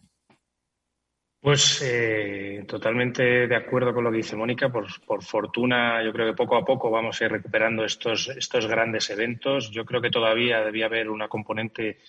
[1.45, 4.71] Pues eh, totalmente de acuerdo con lo que dice Mónica.
[4.71, 4.89] Por,
[5.23, 9.69] fortuna, yo creo que poco a poco vamos a ir recuperando estos, estos grandes eventos.
[9.69, 11.99] Yo creo que todavía debía haber una componente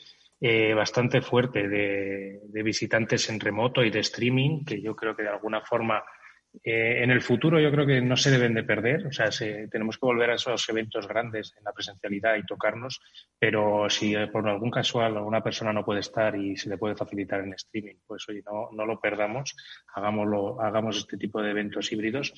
[0.40, 5.24] eh, bastante fuerte de, de, visitantes en remoto y de streaming, que yo creo que
[5.24, 6.02] de alguna forma
[6.62, 9.30] eh, en el futuro yo creo que no se deben de perder, o sea,
[9.70, 13.00] tenemos que volver a esos eventos grandes en la presencialidad y tocarnos,
[13.38, 16.96] pero si eh, por algún casual alguna persona no puede estar y se le puede
[16.96, 19.56] facilitar en streaming, pues oye, no, no lo perdamos,
[19.94, 22.32] hagámoslo, hagamos este tipo de eventos híbridos.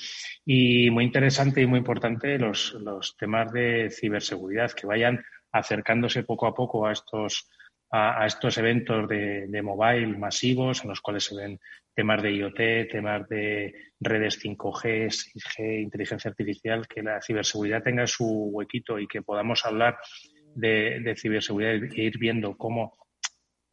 [0.44, 6.46] Y muy interesante y muy importante los, los temas de ciberseguridad, que vayan acercándose poco
[6.46, 7.48] a poco a estos
[7.90, 11.58] a, estos eventos de, de, mobile masivos en los cuales se ven
[11.94, 18.24] temas de IoT, temas de redes 5G, 6G, inteligencia artificial, que la ciberseguridad tenga su
[18.52, 19.98] huequito y que podamos hablar
[20.54, 22.96] de, ciberseguridad e ir viendo cómo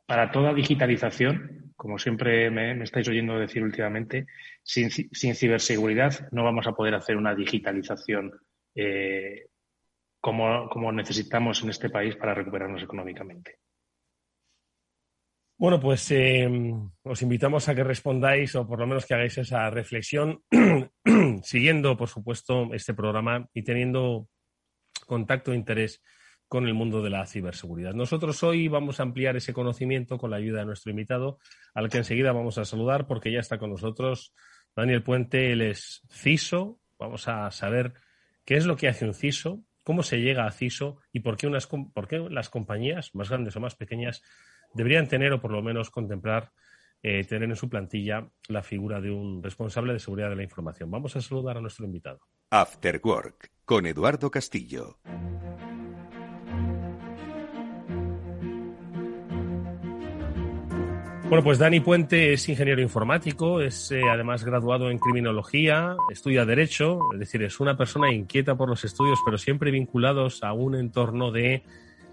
[0.06, 4.28] para toda digitalización, como siempre me, estáis oyendo decir últimamente,
[4.63, 8.32] sin, ciberseguridad no vamos a poder hacer una digitalización
[8.75, 9.47] eh,
[10.19, 13.60] como, como necesitamos en este país para recuperarnos económicamente.
[15.58, 16.50] Bueno, pues eh,
[17.04, 20.44] os invitamos a que respondáis o por lo menos que hagáis esa reflexión,
[21.44, 24.28] siguiendo, por supuesto, este programa y teniendo
[25.08, 26.02] contacto e interés
[26.50, 27.94] con el mundo de la ciberseguridad.
[27.94, 31.39] Nosotros hoy vamos a ampliar ese conocimiento con la ayuda de nuestro invitado,
[31.74, 34.34] al que enseguida vamos a saludar porque ya está con nosotros
[34.76, 36.82] Daniel Puente, él es CISO.
[37.00, 37.94] Vamos a saber
[38.44, 41.48] qué es lo que hace un CISO, cómo se llega a CISO y por qué,
[41.48, 44.22] unas, por qué las compañías, más grandes o más pequeñas,
[44.76, 46.52] deberían tener o por lo menos contemplar
[47.02, 50.90] eh, tener en su plantilla la figura de un responsable de seguridad de la información.
[50.90, 52.20] Vamos a saludar a nuestro invitado.
[52.50, 54.98] After Work con Eduardo Castillo.
[61.28, 67.00] Bueno, pues Dani Puente es ingeniero informático, es eh, además graduado en criminología, estudia Derecho,
[67.14, 71.32] es decir, es una persona inquieta por los estudios, pero siempre vinculados a un entorno
[71.32, 71.64] de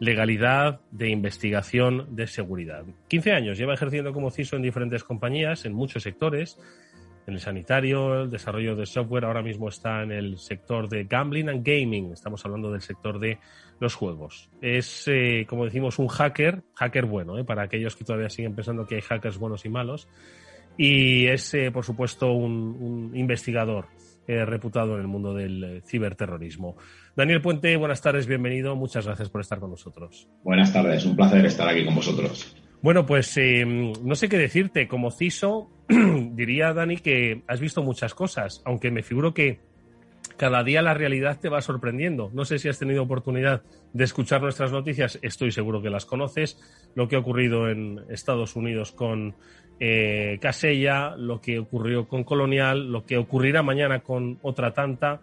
[0.03, 2.85] legalidad, de investigación, de seguridad.
[3.07, 6.59] 15 años lleva ejerciendo como CISO en diferentes compañías, en muchos sectores,
[7.29, 11.49] en el sanitario, el desarrollo de software, ahora mismo está en el sector de gambling
[11.49, 13.39] and gaming, estamos hablando del sector de
[13.79, 14.51] los juegos.
[14.61, 18.85] Es, eh, como decimos, un hacker, hacker bueno, eh, para aquellos que todavía siguen pensando
[18.85, 20.09] que hay hackers buenos y malos,
[20.77, 23.87] y es, eh, por supuesto, un, investigador
[24.27, 26.77] reputado en el mundo del ciberterrorismo.
[27.15, 30.29] Daniel Puente, buenas tardes, bienvenido, muchas gracias por estar con nosotros.
[30.43, 32.57] Buenas tardes, un placer estar aquí con vosotros.
[32.81, 34.89] Bueno, pues no sé qué decirte.
[34.89, 35.71] Como CISO,
[36.33, 39.61] diría, Dani, que has visto muchas cosas, aunque me figuro que
[40.37, 42.31] cada día la realidad te va sorprendiendo.
[42.33, 46.59] No sé si has tenido oportunidad de escuchar nuestras noticias, estoy seguro que las conoces,
[46.95, 49.37] lo que ha ocurrido en Estados Unidos con
[49.79, 55.21] eh, Casella, lo que ocurrió con Colonial, lo que ocurrirá mañana con otra tanta.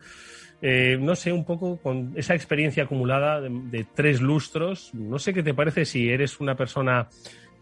[0.62, 5.42] Eh, no sé, un poco con esa experiencia acumulada de, tres lustros, no sé qué
[5.42, 7.08] te parece si eres una persona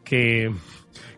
[0.03, 0.51] que,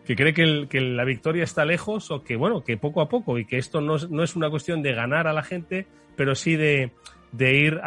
[0.04, 3.56] cree que, la victoria está lejos o que, bueno, que poco a poco y que
[3.56, 6.92] esto no es, una cuestión de ganar a la gente, pero sí de,
[7.38, 7.80] ir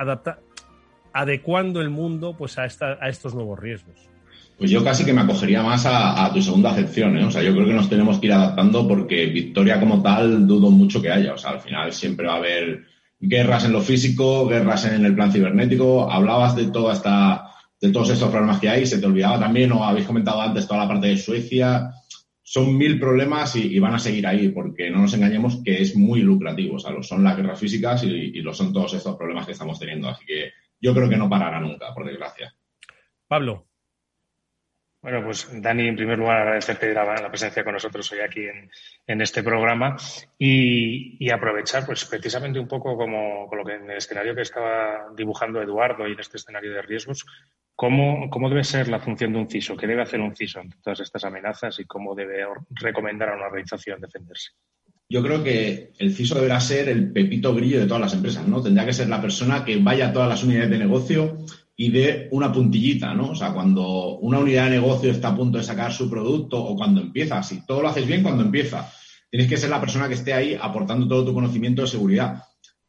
[1.14, 4.10] adecuando el mundo pues a, a estos nuevos riesgos.
[4.58, 7.26] Pues yo casi que me acogería más a, tu segunda acepción, ¿eh?
[7.26, 10.70] O sea, yo creo que nos tenemos que ir adaptando porque victoria como tal dudo
[10.70, 11.34] mucho que haya.
[11.34, 12.93] O sea, al final siempre va a haber
[13.26, 16.12] guerras en lo físico, guerras en el plan cibernético.
[16.12, 18.86] Hablabas de toda esta de todos estos problemas que hay.
[18.86, 21.92] Se te olvidaba también, o habéis comentado antes, toda la parte de Suecia.
[22.42, 26.22] Son mil problemas y, van a seguir ahí, porque no nos engañemos que es muy
[26.22, 26.76] lucrativo.
[26.76, 29.54] O sea, lo son las guerras físicas y, y lo son todos estos problemas que
[29.54, 30.10] estamos teniendo.
[30.10, 32.54] Así que yo creo que no parará nunca, por desgracia.
[33.28, 33.68] Pablo.
[35.04, 38.46] Bueno, pues Dani, en primer lugar, agradecerte la, presencia con nosotros hoy aquí
[39.06, 39.98] en, este programa
[40.40, 45.10] y, aprovechar, pues precisamente un poco como con lo que en el escenario que estaba
[45.14, 47.26] dibujando Eduardo y en este escenario de riesgos,
[47.76, 50.78] cómo, cómo debe ser la función de un CISO, qué debe hacer un CISO ante
[50.82, 54.52] todas estas amenazas y cómo debe recomendar a una organización defenderse.
[55.10, 58.64] Yo creo que el CISO deberá ser el pepito grillo de todas las empresas, ¿no?
[58.64, 61.40] Tendría que ser la persona que vaya a todas las unidades de negocio
[61.76, 63.32] y de una puntillita, ¿no?
[63.32, 66.76] O sea, cuando una unidad de negocio está a punto de sacar su producto o
[66.76, 68.92] cuando empieza, si todo lo haces bien cuando empieza,
[69.30, 72.44] tienes que ser la persona que esté ahí aportando todo tu conocimiento de seguridad.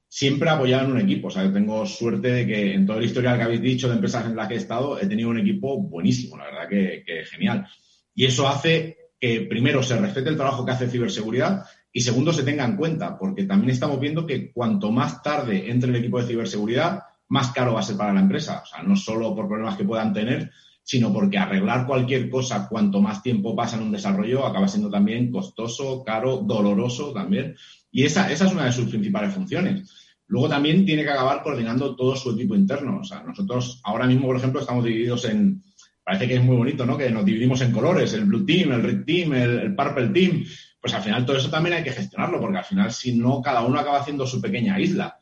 [0.07, 1.29] Siempre apoyado en un equipo.
[1.29, 4.27] O sea, tengo suerte de que en toda la historia que habéis dicho de empresas
[4.27, 7.67] en las que he estado, he tenido un equipo buenísimo, la verdad que, que genial.
[8.15, 12.43] Y eso hace que, primero, se respete el trabajo que hace ciberseguridad y, segundo, se
[12.43, 16.29] tenga en cuenta, porque también estamos viendo que cuanto más tarde entre el equipo de
[16.29, 18.63] ciberseguridad, más caro va a ser para la empresa.
[18.63, 20.51] O sea, no solo por problemas que puedan tener,
[20.83, 25.31] sino porque arreglar cualquier cosa, cuanto más tiempo pasa en un desarrollo, acaba siendo también
[25.31, 27.57] costoso, caro, doloroso también.
[27.91, 29.91] Y esa, esa es una de sus principales funciones.
[30.27, 32.99] Luego también tiene que acabar coordinando todo su equipo interno.
[33.01, 35.63] O sea, nosotros ahora mismo, por ejemplo, estamos divididos en,
[36.03, 36.99] parece que es muy bonito, ¿no?
[36.99, 40.45] Que nos dividimos en colores, el blue team, el red team, el, purple team.
[40.81, 43.63] Pues al final todo eso también hay que gestionarlo, porque al final, si no, cada
[43.63, 45.19] uno acaba haciendo su pequeña isla.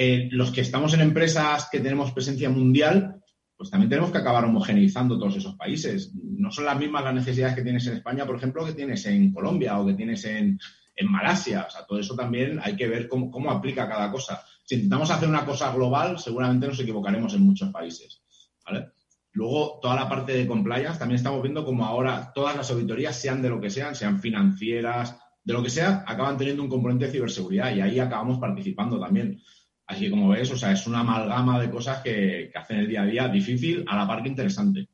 [0.00, 3.20] Eh, los que estamos en empresas que tenemos presencia mundial,
[3.56, 6.12] pues también tenemos que acabar homogeneizando todos esos países.
[6.14, 9.32] No son las mismas las necesidades que tienes en España, por ejemplo, que tienes en
[9.32, 10.56] Colombia o que tienes en,
[11.02, 11.66] Malasia.
[11.66, 14.40] O sea, todo eso también hay que ver cómo, aplica cada cosa.
[14.64, 18.22] Si intentamos hacer una cosa global, seguramente nos equivocaremos en muchos países.
[19.32, 23.42] Luego, toda la parte de compliance, también estamos viendo como ahora todas las auditorías, sean
[23.42, 27.12] de lo que sean, sean financieras, de lo que sea, acaban teniendo un componente de
[27.12, 29.40] ciberseguridad y ahí acabamos participando también.
[29.88, 33.02] Así que como ves, o sea, es una amalgama de cosas que, hacen el día
[33.02, 34.86] a día difícil a la par que interesante.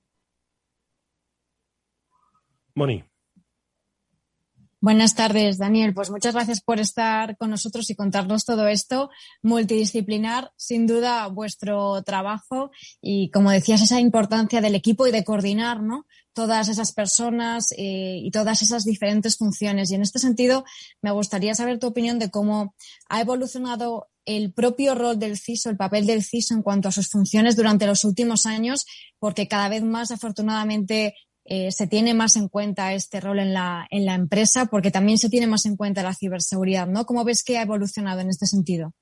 [2.76, 3.02] Moni.
[4.80, 5.94] Buenas tardes, Daniel.
[5.94, 9.10] Pues muchas gracias por estar con nosotros y contarnos todo esto.
[9.42, 15.82] Multidisciplinar, sin duda, vuestro trabajo y, como decías, esa importancia del equipo y de coordinar,
[15.82, 16.06] ¿no?
[16.34, 19.90] Todas esas personas eh, y todas esas diferentes funciones.
[19.90, 20.64] Y en este sentido,
[21.02, 22.76] me gustaría saber tu opinión de cómo
[23.08, 27.08] ha evolucionado el propio rol del CISO, el papel del CISO en cuanto a sus
[27.08, 28.86] funciones durante los últimos años,
[29.18, 31.14] porque cada vez más, afortunadamente,
[31.44, 35.46] eh, se tiene más en cuenta este rol en la, empresa, porque también se tiene
[35.46, 37.04] más en cuenta la ciberseguridad, ¿no?
[37.04, 38.94] ¿Cómo ves que ha evolucionado en este sentido?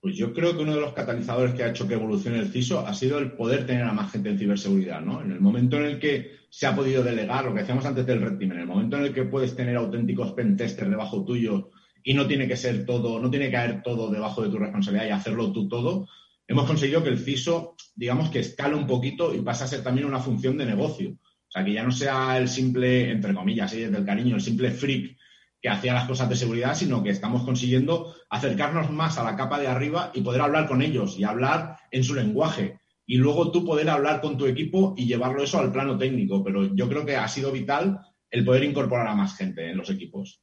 [0.00, 2.86] Pues yo creo que uno de los catalizadores que ha hecho que evolucione el CISO
[2.86, 5.20] ha sido el poder tener a más gente en ciberseguridad, ¿no?
[5.20, 8.22] En el momento en el que se ha podido delegar, lo que decíamos antes del
[8.22, 11.70] red team, en el momento en el que puedes tener auténticos pentesters debajo tuyo
[12.02, 15.08] y no tiene que ser todo, no tiene que caer todo debajo de tu responsabilidad
[15.08, 16.08] y hacerlo tú todo,
[16.46, 20.06] hemos conseguido que el CISO, digamos que escale un poquito y pase a ser también
[20.06, 21.10] una función de negocio.
[21.10, 23.80] O sea, que ya no sea el simple, entre comillas, ¿sí?
[23.80, 25.16] desde el cariño, el simple freak
[25.60, 29.58] que hacía las cosas de seguridad, sino que estamos consiguiendo acercarnos más a la capa
[29.58, 32.80] de arriba y poder hablar con ellos y hablar en su lenguaje.
[33.06, 36.42] Y luego tú poder hablar con tu equipo y llevarlo eso al plano técnico.
[36.42, 39.90] Pero yo creo que ha sido vital el poder incorporar a más gente en los
[39.90, 40.40] equipos.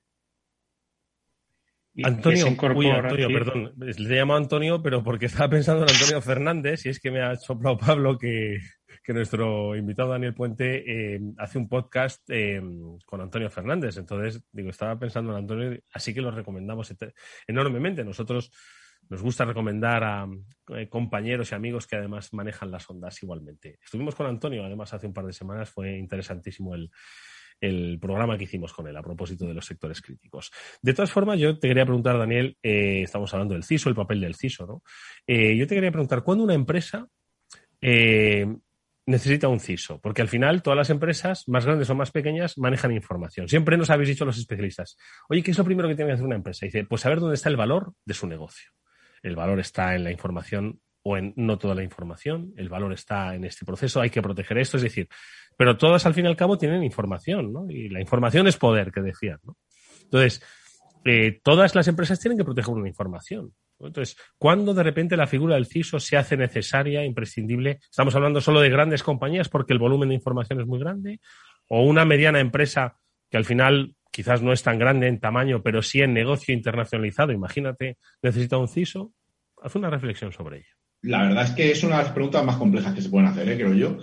[2.03, 2.45] Antonio,
[2.75, 6.99] uy, Antonio, perdón, le llamo Antonio, pero porque estaba pensando en Antonio Fernández, y es
[6.99, 8.59] que me ha soplado Pablo que,
[9.03, 10.83] que nuestro invitado Daniel Puente
[11.15, 12.61] eh, hace un podcast eh,
[13.05, 13.97] con Antonio Fernández.
[13.97, 16.93] Entonces, digo, estaba pensando en Antonio, así que lo recomendamos
[17.47, 18.03] enormemente.
[18.03, 18.51] Nosotros
[19.09, 20.27] nos gusta recomendar a
[20.75, 23.79] eh, compañeros y amigos que además manejan las ondas igualmente.
[23.81, 26.91] Estuvimos con Antonio, además, hace un par de semanas, fue interesantísimo el,
[27.59, 30.51] el programa que hicimos con él a propósito de los sectores críticos.
[30.81, 34.35] De todas formas, yo te quería preguntar, Daniel, estamos hablando del CISO, el papel del
[34.35, 34.83] CISO, ¿no?
[35.27, 37.07] yo te quería preguntar, ¿cuándo una empresa
[39.07, 42.91] necesita un CISO, porque al final todas las empresas, más grandes o más pequeñas, manejan
[42.91, 43.47] información.
[43.47, 44.97] Siempre nos habéis dicho los especialistas,
[45.29, 46.65] oye, ¿qué es lo primero que tiene que hacer una empresa?
[46.65, 48.69] dice, pues saber dónde está el valor de su negocio.
[49.23, 53.33] El valor está en la información o en no toda la información, el valor está
[53.33, 55.07] en este proceso, hay que proteger esto, es decir,
[55.55, 57.65] pero todas al fin y al cabo tienen información, ¿no?
[57.69, 59.55] Y la información es poder, que decían, ¿no?
[60.03, 60.43] Entonces,
[61.05, 63.53] eh, todas las empresas tienen que proteger una información.
[63.79, 67.79] Entonces, ¿cuándo de repente la figura del CISO se hace necesaria, imprescindible?
[67.89, 71.21] ¿Estamos hablando solo de grandes compañías porque el volumen de información es muy grande?
[71.69, 72.97] ¿O una mediana empresa
[73.29, 77.31] que al final quizás no es tan grande en tamaño, pero sí en negocio internacionalizado?
[77.31, 79.13] Imagínate, necesita un CISO.
[79.61, 80.76] Haz una reflexión sobre ello.
[81.07, 83.47] La verdad es que es una de las preguntas más complejas que se pueden hacer,
[83.47, 83.55] ¿eh?
[83.55, 83.97] creo yo.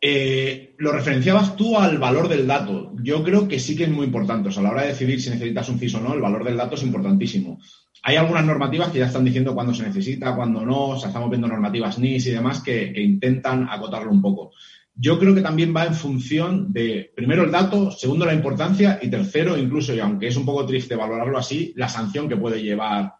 [0.00, 2.92] Eh, lo referenciabas tú al valor del dato.
[3.02, 4.48] Yo creo que sí que es muy importante.
[4.48, 6.42] O sea, a la hora de decidir si necesitas un CISO o no, el valor
[6.42, 7.60] del dato es importantísimo.
[8.02, 11.30] Hay algunas normativas que ya están diciendo cuándo se necesita, cuándo no, o sea, estamos
[11.30, 14.50] viendo normativas NIS y demás que, intentan acotarlo un poco.
[14.94, 19.08] Yo creo que también va en función de, primero, el dato, segundo, la importancia y
[19.08, 23.14] tercero, incluso, y aunque es un poco triste valorarlo así, la sanción que puede llevar,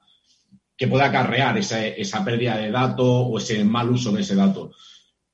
[0.77, 4.73] que puede acarrear esa, esa pérdida de dato o ese mal uso de ese dato.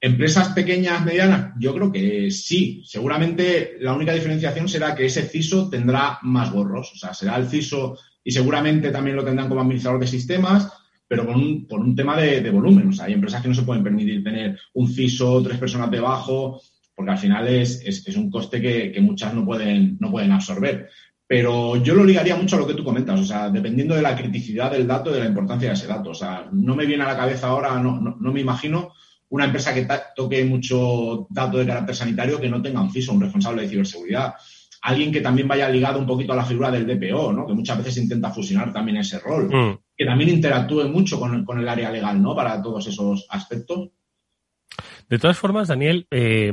[0.03, 2.83] Empresas pequeñas, medianas, yo creo que sí.
[2.87, 6.93] Seguramente la única diferenciación será que ese CISO tendrá más gorros.
[6.95, 10.73] O sea, será el CISO y seguramente también lo tendrán como administrador de sistemas,
[11.07, 12.89] pero por un, por un tema de, volumen.
[12.89, 16.63] O sea, hay empresas que no se pueden permitir tener un CISO, tres personas debajo,
[16.95, 20.89] porque al final es, es, un coste que, muchas no pueden, no pueden absorber.
[21.31, 24.17] Pero yo lo ligaría mucho a lo que tú comentas, o sea, dependiendo de la
[24.17, 26.11] criticidad del dato y de la importancia de ese dato.
[26.11, 28.95] O sea, no me viene a la cabeza ahora, no, no, me imagino
[29.29, 33.21] una empresa que toque mucho dato de carácter sanitario que no tenga un CISO, un
[33.21, 34.35] responsable de ciberseguridad
[34.83, 37.47] alguien que también vaya ligado un poquito a la figura del DPO, ¿no?
[37.47, 39.49] Que muchas veces intenta fusionar también ese rol.
[39.49, 39.79] Mm.
[39.97, 42.35] Que también interactúe mucho con, el área legal, ¿no?
[42.35, 43.91] Para todos esos aspectos.
[45.09, 46.53] De todas formas, Daniel, eh,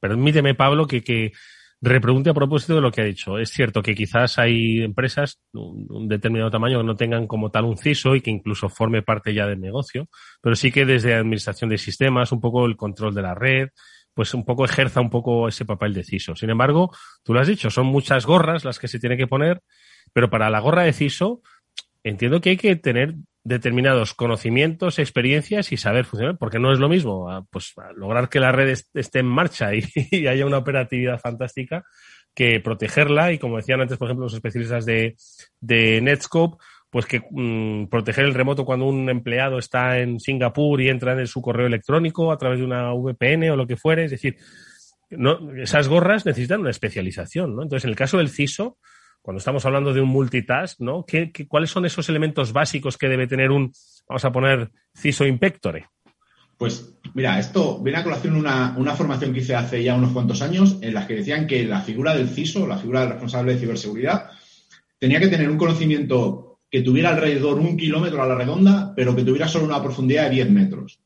[0.00, 1.32] permíteme, Pablo, que, que
[1.80, 3.38] repregunte a propósito de lo que ha dicho.
[3.38, 7.64] Es cierto que quizás hay empresas de un determinado tamaño que no tengan como tal
[7.64, 10.08] un CISO y que incluso forme parte ya del negocio,
[10.40, 13.68] pero sí que desde administración de sistemas, un poco el control de la red,
[14.14, 16.34] pues un poco ejerza un poco ese papel de CISO.
[16.34, 16.90] Sin embargo,
[17.22, 19.62] tú lo has dicho, son muchas gorras las que se tiene que poner,
[20.12, 21.40] pero para la gorra de CISO
[22.08, 26.88] entiendo que hay que tener determinados conocimientos, experiencias y saber funcionar, porque no es lo
[26.88, 31.84] mismo ah, pues, lograr que la red esté en marcha y, haya una operatividad fantástica
[32.34, 35.16] que protegerla y como decían antes, por ejemplo, los especialistas de,
[35.60, 40.88] de Netscope, pues que mm, proteger el remoto cuando un empleado está en Singapur y
[40.88, 44.04] entra en su correo electrónico a través de una VPN o lo que fuere.
[44.04, 44.36] Es decir,
[45.10, 47.62] no, esas gorras necesitan una especialización, ¿no?
[47.62, 48.78] Entonces, en el caso del CISO,
[49.28, 51.04] cuando estamos hablando de un multitask, ¿no?
[51.04, 53.70] ¿Qué, cuáles son esos elementos básicos que debe tener un,
[54.08, 55.84] vamos a poner, CISO Inspectore?
[56.56, 60.40] Pues mira, esto viene a colación una, una formación que hice hace ya unos cuantos
[60.40, 63.60] años en las que decían que la figura del CISO, la figura del responsable de
[63.60, 64.30] ciberseguridad,
[64.98, 69.24] tenía que tener un conocimiento que tuviera alrededor un kilómetro a la redonda, pero que
[69.24, 71.00] tuviera solo una profundidad de 10 metros.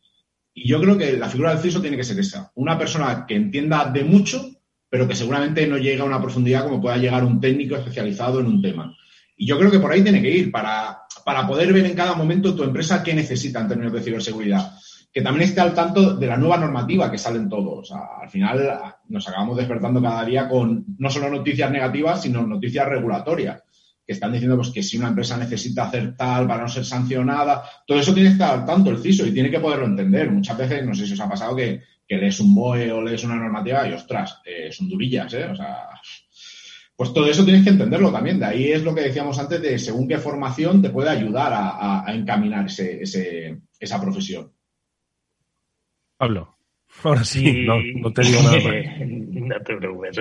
[0.55, 2.53] Y yo creo que la figura del CISO tiene que ser esa.
[2.55, 4.62] Una persona que entienda de mucho,
[4.93, 8.47] pero que seguramente no llega a una profundidad como pueda llegar un técnico especializado en
[8.47, 8.95] un tema.
[9.39, 12.13] Y yo creo que por ahí tiene que ir para, para poder ver en cada
[12.13, 14.75] momento tu empresa qué necesita en términos de ciberseguridad.
[15.11, 17.91] Que también esté al tanto de la nueva normativa que salen todos.
[17.91, 18.69] al final
[19.09, 23.63] nos acabamos despertando cada día con no solo noticias negativas, sino noticias regulatorias
[24.07, 27.63] que están diciendo pues, que si una empresa necesita hacer tal para no ser sancionada,
[27.87, 30.31] todo eso tiene que estar tanto el CISO y tiene que poderlo entender.
[30.31, 33.25] Muchas veces, no sé si os ha pasado que, que lees un BOE o lees
[33.25, 35.45] una normativa y ostras, eh, son durillas, ¿eh?
[35.45, 35.89] O sea,
[36.97, 38.39] pues todo eso tienes que entenderlo también.
[38.39, 42.05] De ahí es lo que decíamos antes de según qué formación te puede ayudar a,
[42.15, 44.53] encaminar esa profesión.
[46.17, 46.57] Pablo.
[47.05, 48.59] Ahora sí, no, te digo nada.
[49.07, 50.21] no te preocupes.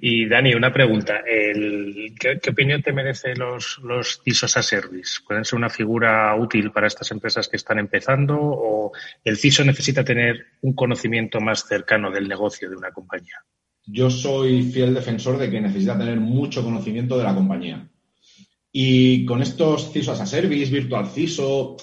[0.00, 1.22] Y Dani, una pregunta.
[1.24, 5.20] ¿qué, opinión te merecen los, los CISOs a service?
[5.26, 10.04] ¿Pueden ser una figura útil para estas empresas que están empezando o el CISO necesita
[10.04, 13.44] tener un conocimiento más cercano del negocio de una compañía?
[13.86, 17.88] yo soy fiel defensor de que necesita tener mucho conocimiento de la compañía.
[18.72, 21.76] Y con estos CISO as a service, virtual CISO,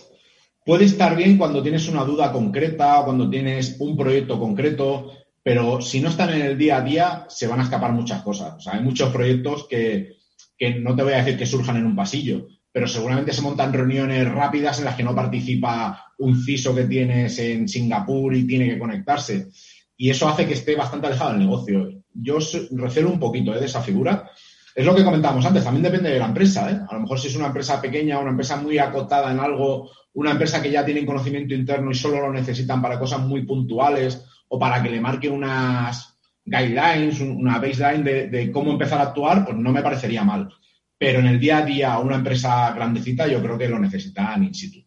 [0.72, 5.12] puede estar bien cuando tienes una duda concreta o cuando tienes un proyecto concreto,
[5.44, 8.66] pero si no están en el día a día, se van a escapar muchas cosas.
[8.68, 10.14] Hay muchos proyectos que,
[10.58, 13.74] que no te voy a decir que surjan en un pasillo, pero seguramente se montan
[13.74, 18.70] reuniones rápidas en las que no participa un CISO que tienes en Singapur y tiene
[18.70, 19.50] que conectarse
[19.98, 22.02] y eso hace que esté bastante alejado del negocio.
[22.14, 22.38] Yo
[22.72, 23.60] recelo un poquito ¿eh?
[23.60, 24.32] de esa figura.
[24.74, 26.72] Es lo que comentábamos antes, también depende de la empresa.
[26.72, 26.80] ¿eh?
[26.90, 30.32] A lo mejor si es una empresa pequeña, una empresa muy acotada en algo, una
[30.32, 34.58] empresa que ya tiene conocimiento interno y solo lo necesitan para cosas muy puntuales o
[34.58, 39.58] para que le marquen unas guidelines, una baseline de, de cómo empezar a actuar, pues
[39.58, 40.50] no me parecería mal.
[40.98, 44.54] Pero en el día a día, una empresa grandecita, yo creo que lo necesitan in
[44.54, 44.86] situ.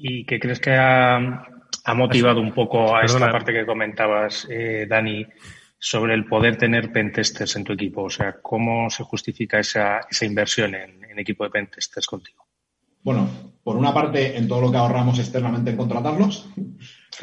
[0.00, 1.18] ¿Y qué crees que ha,
[1.96, 5.26] motivado un poco a esta parte que comentabas, eh, Dani,
[5.78, 8.04] sobre el poder tener pentesters en tu equipo?
[8.04, 12.46] O sea, ¿cómo se justifica esa, esa inversión en, equipo de pentesters contigo?
[13.02, 13.28] Bueno,
[13.64, 16.48] por una parte, en todo lo que ahorramos externamente en contratarlos.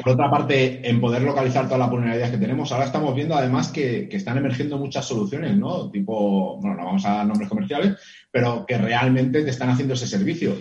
[0.02, 2.70] Por otra parte, en poder localizar todas las vulnerabilidades que tenemos.
[2.72, 5.90] Ahora estamos viendo además que, que, están emergiendo muchas soluciones, ¿no?
[5.90, 7.96] Tipo, bueno, no vamos a dar nombres comerciales,
[8.30, 10.56] pero que realmente te están haciendo ese servicio.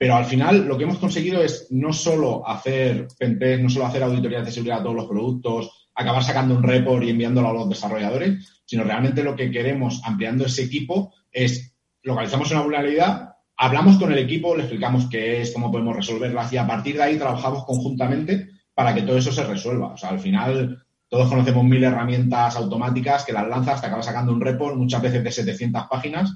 [0.00, 4.02] Pero al final lo que hemos conseguido es no solo hacer pentest, no solo hacer
[4.02, 7.68] auditorías de seguridad a todos los productos, acabar sacando un report y enviándolo a los
[7.68, 14.12] desarrolladores, sino realmente lo que queremos ampliando ese equipo es localizamos una vulnerabilidad, hablamos con
[14.12, 17.64] el equipo, le explicamos qué es, cómo podemos resolverla y a partir de ahí trabajamos
[17.64, 19.88] conjuntamente para que todo eso se resuelva.
[19.88, 24.32] O sea, al final todos conocemos mil herramientas automáticas que las lanzas, te acabas sacando
[24.32, 26.32] un report, muchas veces de 700 páginas,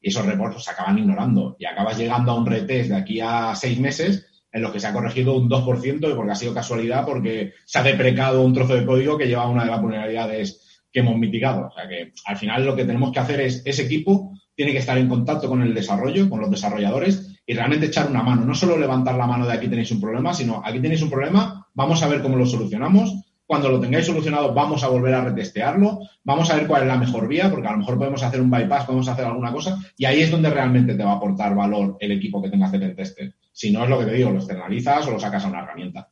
[0.00, 3.54] y esos reportes se acaban ignorando y acabas llegando a un retest de aquí a
[3.56, 4.26] seis meses
[4.58, 7.82] en los que se ha corregido un 2% porque ha sido casualidad porque se ha
[7.82, 11.68] deprecado un trozo de código que lleva una de las vulnerabilidades que hemos mitigado.
[11.68, 14.78] O sea que al final lo que tenemos que hacer es ese equipo tiene que
[14.78, 18.44] estar en contacto con el desarrollo, con los desarrolladores y realmente echar una mano.
[18.44, 21.66] No solo levantar la mano de aquí tenéis un problema, sino aquí tenéis un problema,
[21.74, 23.14] vamos a ver cómo lo solucionamos
[23.48, 26.98] cuando lo tengáis solucionado, vamos a volver a retestearlo, vamos a ver cuál es la
[26.98, 30.04] mejor vía, porque a lo mejor podemos hacer un bypass, podemos hacer alguna cosa, y
[30.04, 33.34] ahí es donde realmente te va a aportar valor el equipo que tengas de pentester.
[33.58, 36.08] Si no es lo que te digo, lo externalizas o lo sacas a una herramienta.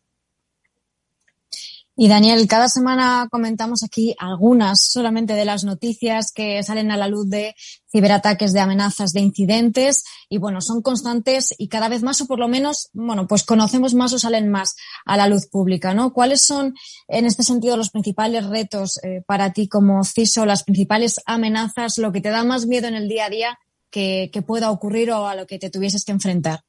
[1.95, 7.07] Y Daniel, cada semana comentamos aquí algunas solamente de las noticias que salen a la
[7.07, 7.55] luz de
[7.89, 12.41] ciberataques, de amenazas, de incidentes y bueno, son constantes y cada vez más o por
[12.41, 14.75] lo menos, bueno, pues conocemos más o salen más
[15.05, 16.13] a la luz pública, ¿no?
[16.13, 16.75] ¿Cuáles son
[17.07, 22.11] en este sentido los principales retos eh, para ti como CISO, las principales amenazas, lo
[22.11, 25.29] que te da más miedo en el día a día que, que pueda ocurrir o
[25.29, 26.65] a lo que te tuvieses que enfrentar?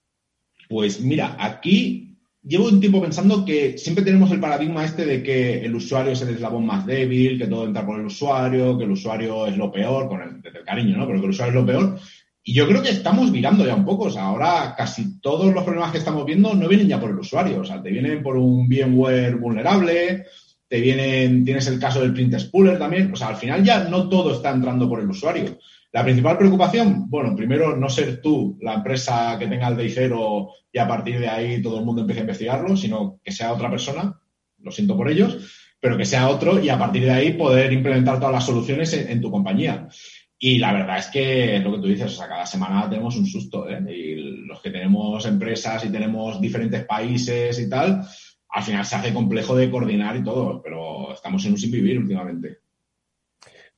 [0.68, 2.08] Pues mira, aquí
[2.44, 6.22] llevo un tiempo pensando que siempre tenemos el paradigma este de que el usuario es
[6.22, 9.72] el eslabón más débil, que todo entra por el usuario, que el usuario es lo
[9.72, 11.08] peor, con el, desde el cariño, ¿no?
[11.08, 12.00] Pero que el usuario es lo peor.
[12.44, 14.06] Y yo creo que estamos virando ya un poco.
[14.06, 17.20] O sea, ahora casi todos los problemas que estamos viendo no vienen ya por el
[17.20, 17.60] usuario.
[17.60, 20.26] O sea, te vienen por un VMware vulnerable,
[20.70, 23.12] te vienen, tienes el caso del print spooler también.
[23.12, 25.58] O sea, al final ya no todo está entrando por el usuario.
[25.94, 30.50] La principal preocupación, bueno, primero no ser tú la empresa que tenga el day cero
[30.72, 33.70] y a partir de ahí todo el mundo empiece a investigarlo, sino que sea otra
[33.70, 34.20] persona,
[34.60, 35.38] lo siento por ellos,
[35.80, 39.22] pero que sea otro y a partir de ahí poder implementar todas las soluciones en,
[39.22, 39.88] tu compañía.
[40.38, 43.16] Y la verdad es que es lo que tú dices, o sea, cada semana tenemos
[43.16, 43.82] un susto, ¿eh?
[43.90, 44.16] Y
[44.46, 48.04] los que tenemos empresas y tenemos diferentes países y tal,
[48.50, 51.98] al final se hace complejo de coordinar y todo, pero estamos en un sin vivir
[51.98, 52.67] últimamente.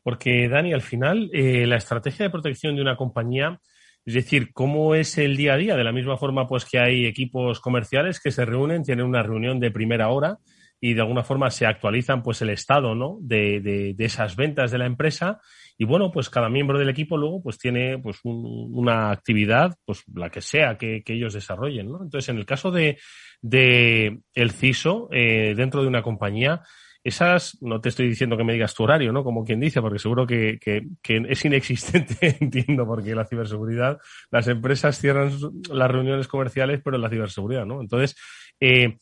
[0.09, 3.59] Porque, Dani, al final, eh, la estrategia de protección de una compañía,
[4.03, 7.05] es decir, cómo es el día a día, de la misma forma pues que hay
[7.05, 10.39] equipos comerciales que se reúnen, tienen una reunión de primera hora
[10.81, 13.19] y de alguna forma se actualizan pues el estado ¿no?
[13.21, 15.39] de, de, esas ventas de la empresa
[15.77, 20.31] y bueno pues cada miembro del equipo luego pues tiene pues una actividad pues la
[20.31, 22.97] que sea que, ellos desarrollen entonces en el caso de,
[23.41, 26.63] de el CISO eh, dentro de una compañía
[27.09, 29.23] esas, no te estoy diciendo que me digas tu horario, ¿no?
[29.23, 30.59] Como quien dice, porque seguro que,
[31.03, 33.99] es inexistente, entiendo, porque la ciberseguridad,
[34.31, 35.31] las empresas cierran
[35.71, 37.81] las reuniones comerciales, pero la ciberseguridad, ¿no?
[37.81, 38.15] Entonces,
[38.59, 38.97] eh,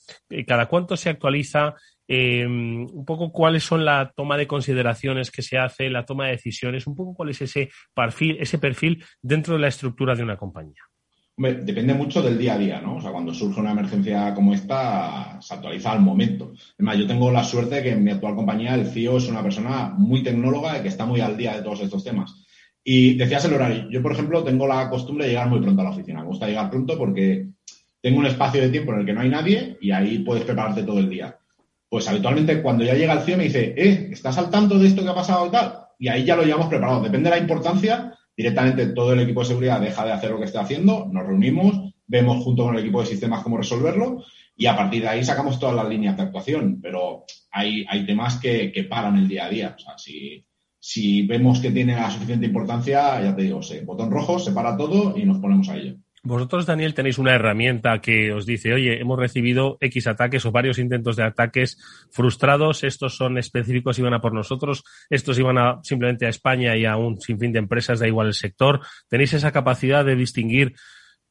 [0.46, 1.76] ¿cada cuánto se actualiza?
[2.10, 6.32] Eh, un poco cuáles son la toma de consideraciones que se hace, la toma de
[6.32, 10.38] decisiones, un poco cuál es ese perfil, ese perfil dentro de la estructura de una
[10.38, 10.84] compañía
[11.38, 12.96] depende mucho del día a día, ¿no?
[12.96, 16.52] O sea, cuando surge una emergencia como esta, se actualiza al momento.
[16.54, 19.30] Es más, yo tengo la suerte de que en mi actual compañía el CEO es
[19.30, 22.44] una persona muy tecnóloga y que está muy al día de todos estos temas.
[22.84, 23.88] Y decías el horario.
[23.92, 26.22] Yo, por ejemplo, tengo la costumbre de llegar muy pronto a la oficina.
[26.22, 27.50] Me gusta llegar pronto porque
[28.02, 30.84] tengo un espacio de tiempo en el que no hay nadie y ahí puedes prepararte
[30.84, 31.38] todo el día.
[31.90, 35.04] Pues habitualmente cuando ya llega el CEO me dice, eh, ¿estás al tanto de esto
[35.04, 35.74] que ha pasado y tal?
[36.00, 37.02] Y ahí ya lo llevamos preparado.
[37.02, 40.46] Depende de la importancia, directamente todo el equipo de seguridad deja de hacer lo que
[40.46, 44.24] está haciendo, nos reunimos, vemos junto con el equipo de sistemas cómo resolverlo
[44.56, 46.80] y a partir de ahí sacamos todas las líneas de actuación.
[46.82, 49.76] Pero hay, hay temas que, paran el día a día.
[49.78, 50.46] O sea, si,
[50.80, 54.78] si vemos que tiene la suficiente importancia, ya te digo, se, botón rojo, se para
[54.78, 55.98] todo y nos ponemos a ello.
[56.24, 60.80] Vosotros, Daniel, tenéis una herramienta que os dice, oye, hemos recibido X ataques o varios
[60.80, 61.78] intentos de ataques
[62.12, 66.76] frustrados, estos son específicos y van a por nosotros, estos iban a, simplemente a España
[66.76, 68.82] y a un sinfín de empresas, da igual el sector.
[69.08, 70.76] ¿Tenéis esa capacidad de distinguir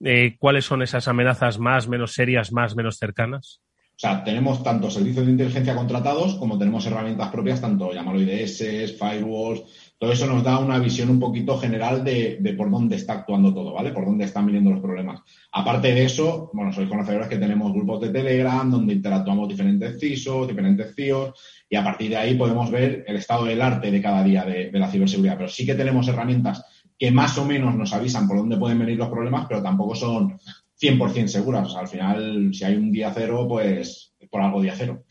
[0.00, 3.60] eh, cuáles son esas amenazas más, menos serias, más, menos cercanas?
[3.96, 8.98] O sea, tenemos tanto servicios de inteligencia contratados como tenemos herramientas propias, tanto llámalo IDS,
[8.98, 13.54] firewalls, todo eso nos da una visión un poquito general de, por dónde está actuando
[13.54, 13.92] todo, ¿vale?
[13.92, 15.22] Por dónde están viniendo los problemas.
[15.52, 20.48] Aparte de eso, bueno, sois conocedores que tenemos grupos de Telegram donde interactuamos diferentes CISOs,
[20.48, 21.32] diferentes CIOs,
[21.70, 24.70] y a partir de ahí podemos ver el estado del arte de cada día de,
[24.72, 25.38] la ciberseguridad.
[25.38, 26.62] Pero sí que tenemos herramientas
[26.98, 30.38] que más o menos nos avisan por dónde pueden venir los problemas, pero tampoco son
[30.78, 31.74] 100% seguras.
[31.74, 35.02] Al final, si hay un día cero, pues por algo día cero.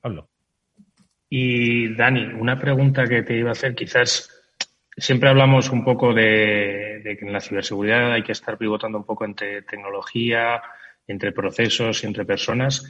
[0.00, 0.28] Pablo.
[1.28, 4.30] Y Dani, una pregunta que te iba a hacer, quizás
[4.96, 9.24] siempre hablamos un poco de, que en la ciberseguridad hay que estar pivotando un poco
[9.24, 10.62] entre tecnología,
[11.06, 12.84] entre procesos y entre personas.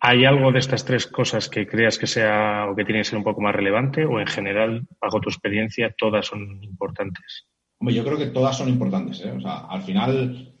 [0.00, 3.18] ¿Hay algo de estas tres cosas que creas que sea o que tiene que ser
[3.18, 7.46] un poco más relevante o en general, bajo tu experiencia, todas son importantes?
[7.78, 9.20] Hombre, yo creo que todas son importantes.
[9.24, 9.32] ¿eh?
[9.32, 10.52] O sea, al final,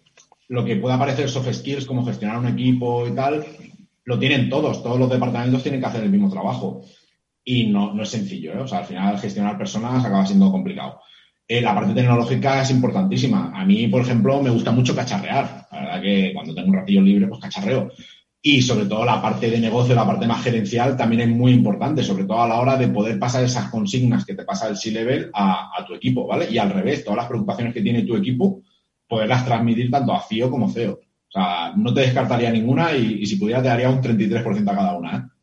[0.48, 3.44] lo que pueda parecer soft skills como gestionar un equipo y tal,
[4.04, 4.82] lo tienen todos.
[4.82, 6.82] Todos los departamentos tienen que hacer el mismo trabajo
[7.48, 8.52] y no, no es sencillo.
[8.52, 8.58] ¿eh?
[8.58, 11.00] O sea, al final gestionar personas acaba siendo complicado.
[11.46, 13.58] Eh, la parte tecnológica es importantísima.
[13.58, 15.66] A mí, por ejemplo, me gusta mucho cacharrear.
[15.72, 17.90] La verdad que cuando tengo un ratillo libre, pues cacharreo.
[18.42, 22.02] Y sobre todo la parte de negocio, la parte más gerencial, también es muy importante,
[22.02, 25.30] sobre todo a la hora de poder pasar esas consignas que te pasa el C-Level
[25.32, 26.50] a, tu equipo, ¿vale?
[26.50, 28.60] Y al revés, todas las preocupaciones que tiene tu equipo,
[29.08, 30.92] poderlas transmitir tanto a CIO como CEO.
[30.92, 34.76] O sea, no te descartaría ninguna y, y si pudiera te daría un 33% a
[34.76, 35.37] cada una, ¿eh?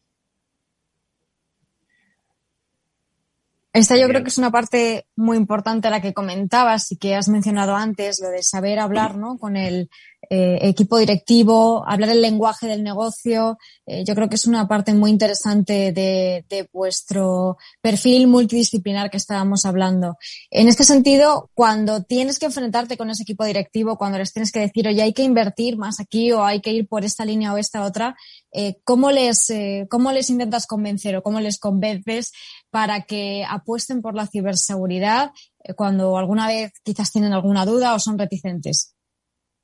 [3.76, 7.28] Esta yo creo que es una parte muy importante la que comentabas y que has
[7.28, 9.38] mencionado antes, lo de saber hablar ¿no?
[9.38, 9.90] con el
[10.30, 13.58] eh, equipo directivo, hablar el lenguaje del negocio.
[13.86, 19.18] Eh, yo creo que es una parte muy interesante de, de, vuestro perfil multidisciplinar que
[19.18, 20.18] estábamos hablando.
[20.50, 24.60] En este sentido, cuando tienes que enfrentarte con ese equipo directivo, cuando les tienes que
[24.60, 27.58] decir, oye, hay que invertir más aquí o hay que ir por esta línea o
[27.58, 28.16] esta otra,
[28.58, 32.32] eh, ¿cómo, les, eh, ¿cómo les intentas convencer o cómo les convences
[32.70, 38.00] para que apuesten por la ciberseguridad eh, cuando alguna vez quizás tienen alguna duda o
[38.00, 38.95] son reticentes?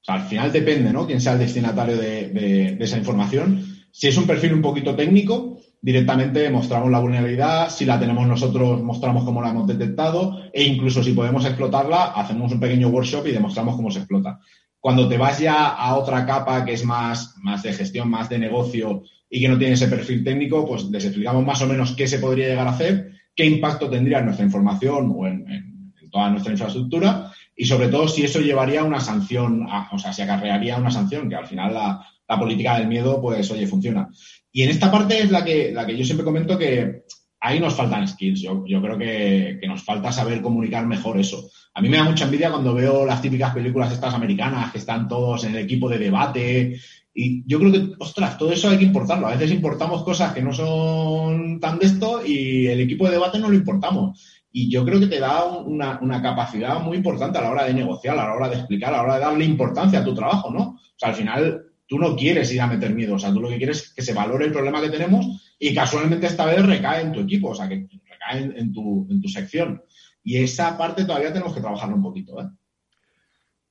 [0.07, 1.05] Al final depende, ¿no?
[1.05, 3.65] Quién sea el destinatario de, esa información.
[3.91, 8.81] Si es un perfil un poquito técnico, directamente mostramos la vulnerabilidad, si la tenemos nosotros
[8.81, 13.31] mostramos cómo la hemos detectado e incluso si podemos explotarla, hacemos un pequeño workshop y
[13.31, 14.39] demostramos cómo se explota.
[14.79, 18.39] Cuando te vas ya a otra capa que es más, más de gestión, más de
[18.39, 22.07] negocio y que no tiene ese perfil técnico, pues les explicamos más o menos qué
[22.07, 26.51] se podría llegar a hacer, qué impacto tendría en nuestra información o en toda nuestra
[26.51, 27.30] infraestructura
[27.61, 31.29] y sobre todo si eso llevaría a una sanción, o sea, si acarrearía una sanción,
[31.29, 34.09] que al final la, política del miedo, pues, oye, funciona.
[34.51, 37.03] Y en esta parte es la que, la que yo siempre comento que
[37.39, 38.41] ahí nos faltan skills.
[38.41, 41.51] Yo, yo creo que, que, nos falta saber comunicar mejor eso.
[41.75, 45.07] A mí me da mucha envidia cuando veo las típicas películas estas americanas que están
[45.07, 46.79] todos en el equipo de debate.
[47.13, 49.27] Y yo creo que, ostras, todo eso hay que importarlo.
[49.27, 53.37] A veces importamos cosas que no son tan de esto y el equipo de debate
[53.37, 54.40] no lo importamos.
[54.51, 57.73] Y yo creo que te da una, una, capacidad muy importante a la hora de
[57.73, 60.51] negociar, a la hora de explicar, a la hora de darle importancia a tu trabajo,
[60.51, 60.61] ¿no?
[60.61, 63.49] O sea, al final tú no quieres ir a meter miedo, o sea, tú lo
[63.49, 67.01] que quieres es que se valore el problema que tenemos y casualmente esta vez recae
[67.01, 69.83] en tu equipo, o sea, que recae en, tu, en tu sección.
[70.23, 72.47] Y esa parte todavía tenemos que trabajarlo un poquito, ¿eh?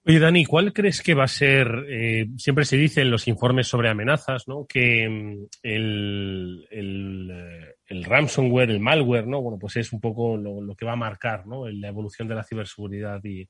[0.06, 1.86] Oye, Dani, ¿cuál crees que va a ser?
[1.88, 4.66] Eh, siempre se dice en los informes sobre amenazas, ¿no?
[4.66, 9.42] Que mm, el, el, el, ransomware, el malware, ¿no?
[9.42, 11.68] Bueno, pues es un poco lo, que va a marcar, ¿no?
[11.68, 13.40] La evolución de la ciberseguridad y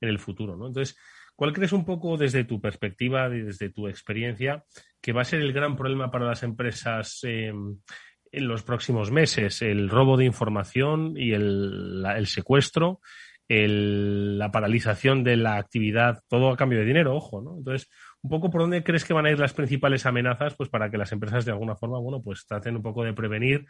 [0.00, 0.68] en el futuro, ¿no?
[0.68, 0.96] Entonces,
[1.34, 4.64] ¿cuál crees un poco desde tu perspectiva y desde tu experiencia
[5.00, 7.52] que va a ser el gran problema para las empresas eh,
[8.32, 9.62] en los próximos meses?
[9.62, 13.00] El robo de información y el, la, el secuestro
[13.48, 17.58] el, la paralización de la actividad, todo a cambio de dinero, ojo, ¿no?
[17.58, 17.88] Entonces,
[18.26, 20.98] un poco por dónde crees que van a ir las principales amenazas, pues para que
[20.98, 23.66] las empresas de alguna forma, bueno, pues traten un poco de prevenir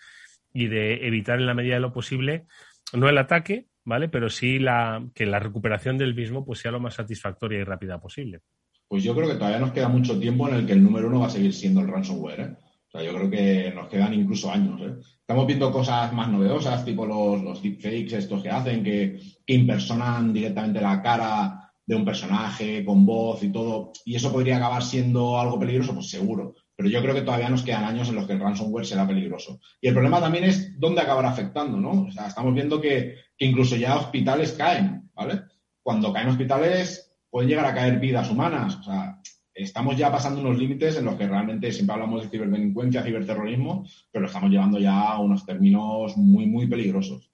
[0.54, 2.46] y de evitar en la medida de lo posible,
[2.94, 4.08] no el ataque, ¿vale?
[4.08, 8.00] Pero sí la, que la recuperación del mismo pues sea lo más satisfactoria y rápida
[8.00, 8.40] posible.
[8.88, 11.20] Pues yo creo que todavía nos queda mucho tiempo en el que el número uno
[11.20, 12.56] va a seguir siendo el ransomware, ¿eh?
[12.88, 14.94] O sea, yo creo que nos quedan incluso años, ¿eh?
[15.20, 20.32] Estamos viendo cosas más novedosas, tipo los, los deepfakes estos que hacen, que, que impersonan
[20.32, 25.38] directamente la cara de un personaje con voz y todo, y eso podría acabar siendo
[25.38, 26.54] algo peligroso, pues seguro.
[26.74, 29.60] Pero yo creo que todavía nos quedan años en los que el ransomware será peligroso.
[29.80, 32.02] Y el problema también es dónde acabará afectando, ¿no?
[32.02, 35.42] O sea, estamos viendo que, que incluso ya hospitales caen, ¿vale?
[35.82, 38.76] Cuando caen hospitales pueden llegar a caer vidas humanas.
[38.76, 39.20] O sea,
[39.54, 44.22] estamos ya pasando unos límites en los que realmente siempre hablamos de ciberdelincuencia, ciberterrorismo, pero
[44.22, 47.30] lo estamos llevando ya a unos términos muy, muy peligrosos.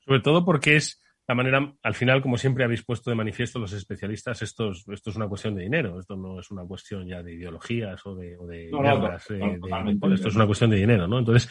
[0.00, 3.72] Sobre todo porque es la manera, al final, como siempre habéis puesto de manifiesto los
[3.72, 7.22] especialistas, esto es, esto es una cuestión de dinero, esto no es una cuestión ya
[7.22, 10.70] de ideologías o de, o de no, guerras, no, eh, de, esto es una cuestión
[10.70, 11.20] de dinero, ¿no?
[11.20, 11.48] Entonces,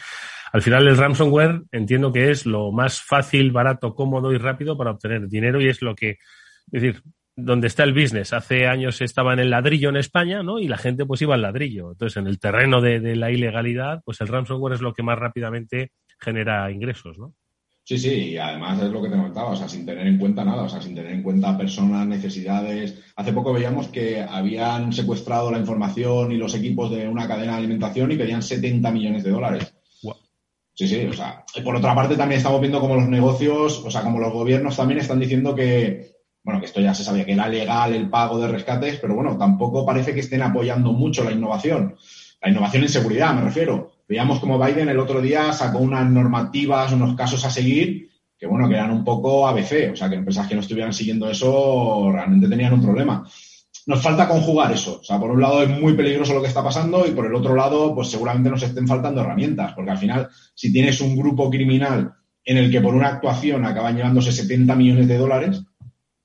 [0.52, 4.90] al final el ransomware entiendo que es lo más fácil, barato, cómodo y rápido para
[4.90, 6.18] obtener dinero y es lo que, es
[6.82, 7.02] decir,
[7.34, 8.34] donde está el business.
[8.34, 10.58] Hace años estaba en el ladrillo en España, ¿no?
[10.58, 11.92] Y la gente pues iba al ladrillo.
[11.92, 15.18] Entonces, en el terreno de, de la ilegalidad, pues el ransomware es lo que más
[15.18, 17.34] rápidamente genera ingresos, ¿no?
[17.84, 20.44] Sí, sí, y además es lo que te comentaba, o sea, sin tener en cuenta
[20.44, 23.02] nada, o sea, sin tener en cuenta personas, necesidades.
[23.16, 27.58] Hace poco veíamos que habían secuestrado la información y los equipos de una cadena de
[27.58, 29.74] alimentación y pedían 70 millones de dólares.
[30.04, 30.14] Wow.
[30.74, 34.02] Sí, sí, o sea, por otra parte también estamos viendo como los negocios, o sea,
[34.02, 36.12] como los gobiernos también están diciendo que,
[36.44, 39.36] bueno, que esto ya se sabía que era legal el pago de rescates, pero bueno,
[39.36, 41.96] tampoco parece que estén apoyando mucho la innovación.
[42.40, 43.92] La innovación en seguridad, me refiero.
[44.12, 48.68] Veíamos como Biden el otro día sacó unas normativas, unos casos a seguir, que bueno,
[48.68, 52.46] que eran un poco ABC, o sea, que empresas que no estuvieran siguiendo eso realmente
[52.46, 53.26] tenían un problema.
[53.86, 54.98] Nos falta conjugar eso.
[55.00, 57.34] O sea, por un lado es muy peligroso lo que está pasando y por el
[57.34, 61.48] otro lado, pues seguramente nos estén faltando herramientas, porque al final, si tienes un grupo
[61.48, 62.12] criminal
[62.44, 65.64] en el que por una actuación acaban llevándose 70 millones de dólares,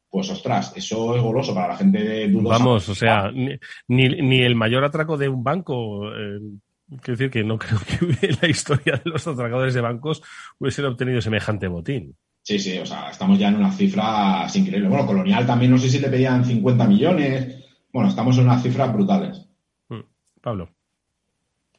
[0.09, 2.57] pues ostras, eso es goloso para la gente de dudosa.
[2.57, 3.31] Vamos, o sea,
[3.87, 6.41] ni, el mayor atraco de un banco, eh,
[6.87, 10.21] quiero decir que no creo que en la historia de los atracadores de bancos
[10.59, 12.15] hubiesen obtenido semejante botín.
[12.41, 14.89] Sí, sí, o sea, estamos ya en unas cifras increíbles.
[14.89, 17.65] Bueno, Colonial también no sé si le pedían 50 millones.
[17.91, 19.47] Bueno, estamos en unas cifras brutales.
[20.41, 20.69] Pablo.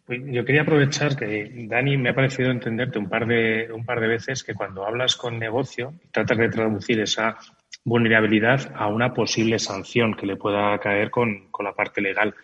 [0.05, 4.01] Pues Yo quería aprovechar que, Dani, me ha parecido entenderte un par de, un par
[4.01, 7.39] de veces que cuando hablas con negocio, tratas de traducir esa
[7.85, 12.35] vulnerabilidad a una posible sanción que le pueda caer con, con la parte legal.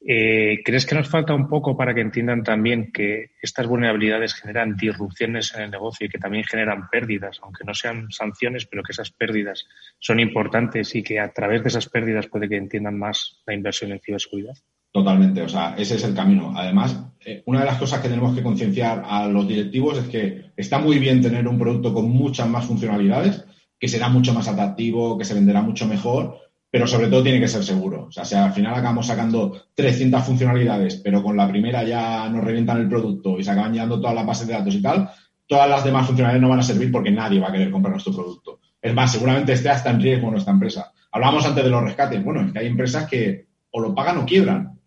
[0.00, 4.76] Eh, ¿Crees que nos falta un poco para que entiendan también que estas vulnerabilidades generan
[4.76, 8.92] disrupciones en el negocio y que también generan pérdidas, aunque no sean sanciones, pero que
[8.92, 9.66] esas pérdidas
[9.98, 13.90] son importantes y que a través de esas pérdidas puede que entiendan más la inversión
[13.90, 14.54] en ciberseguridad?
[14.92, 16.52] Totalmente, o sea, ese es el camino.
[16.56, 20.52] Además, eh, una de las cosas que tenemos que concienciar a los directivos es que
[20.56, 23.44] está muy bien tener un producto con muchas más funcionalidades,
[23.78, 27.48] que será mucho más atractivo, que se venderá mucho mejor, pero sobre todo tiene que
[27.48, 28.06] ser seguro.
[28.08, 32.44] O sea, si al final acabamos sacando 300 funcionalidades, pero con la primera ya nos
[32.44, 35.10] revientan el producto y se acaban llevando todas las bases de datos y tal,
[35.46, 38.12] todas las demás funcionalidades no van a servir porque nadie va a querer comprar nuestro
[38.12, 38.60] producto.
[38.80, 40.92] Es más, seguramente esté hasta en riesgo nuestra empresa.
[41.10, 42.22] Hablábamos antes de los rescates.
[42.22, 44.78] Bueno, es que hay empresas que o lo pagan o quiebran.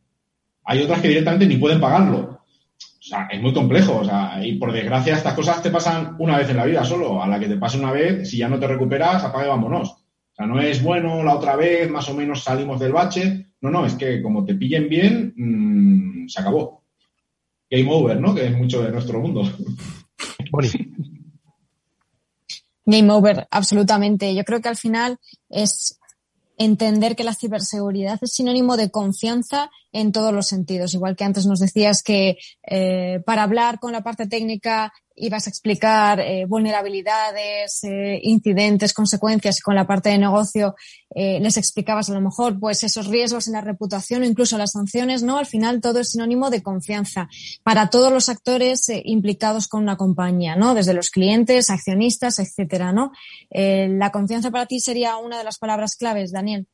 [0.63, 2.41] Hay otras que directamente ni pueden pagarlo.
[2.77, 3.97] O sea, es muy complejo.
[3.97, 7.21] O sea, y por desgracia estas cosas te pasan una vez en la vida solo.
[7.21, 10.00] A la que te pase una vez, si ya no te recuperas, apague vámonos.
[10.31, 13.53] O sea, no es bueno, la otra vez más o menos salimos del bache.
[13.61, 16.83] No, no, es que como te pillen bien, mmm, se acabó.
[17.69, 18.33] Game over, ¿no?
[18.33, 19.43] Que es mucho de nuestro mundo.
[22.85, 24.33] Game over, absolutamente.
[24.35, 25.19] Yo creo que al final
[25.49, 25.99] es
[26.57, 30.93] entender que la ciberseguridad es sinónimo de confianza en todos los sentidos.
[30.93, 32.37] Igual que antes nos decías que
[32.67, 39.59] eh, para hablar con la parte técnica ibas a explicar eh, vulnerabilidades, eh, incidentes, consecuencias
[39.59, 40.75] y con la parte de negocio
[41.13, 44.71] eh, les explicabas a lo mejor pues esos riesgos en la reputación o incluso las
[44.71, 45.37] sanciones, ¿no?
[45.37, 47.29] Al final todo es sinónimo de confianza
[47.63, 50.73] para todos los actores eh, implicados con una compañía, ¿no?
[50.73, 53.11] Desde los clientes, accionistas, etcétera, ¿no?
[53.51, 56.67] La confianza para ti sería una de las palabras claves, Daniel.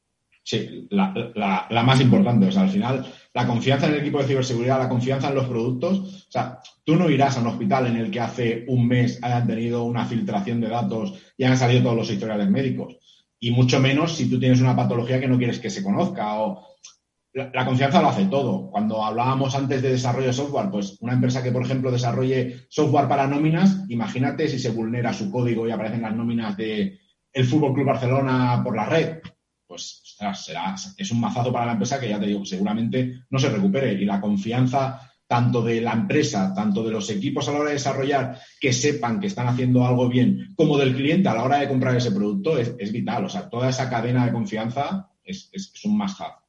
[0.49, 2.45] Sí, la, la, más importante.
[2.45, 5.45] O sea, al final, la confianza en el equipo de ciberseguridad, la confianza en los
[5.45, 5.99] productos.
[5.99, 9.45] O sea, tú no irás a un hospital en el que hace un mes hayan
[9.45, 12.95] tenido una filtración de datos y han salido todos los historiales médicos.
[13.41, 16.39] Y mucho menos si tú tienes una patología que no quieres que se conozca.
[16.39, 16.65] O
[17.33, 18.69] la, confianza lo hace todo.
[18.71, 23.09] Cuando hablábamos antes de desarrollo de software, pues una empresa que, por ejemplo, desarrolle software
[23.09, 26.99] para nóminas, imagínate si se vulnera su código y aparecen las nóminas de
[27.33, 29.17] el Fútbol Club Barcelona por la red
[29.67, 30.01] pues
[30.34, 33.93] será, es un mazazo para la empresa que ya te digo, seguramente no se recupere.
[33.93, 37.76] Y la confianza tanto de la empresa, tanto de los equipos a la hora de
[37.76, 41.68] desarrollar, que sepan que están haciendo algo bien, como del cliente a la hora de
[41.68, 43.26] comprar ese producto, es, vital.
[43.26, 46.46] O sea, toda esa cadena de confianza es, es, es un have.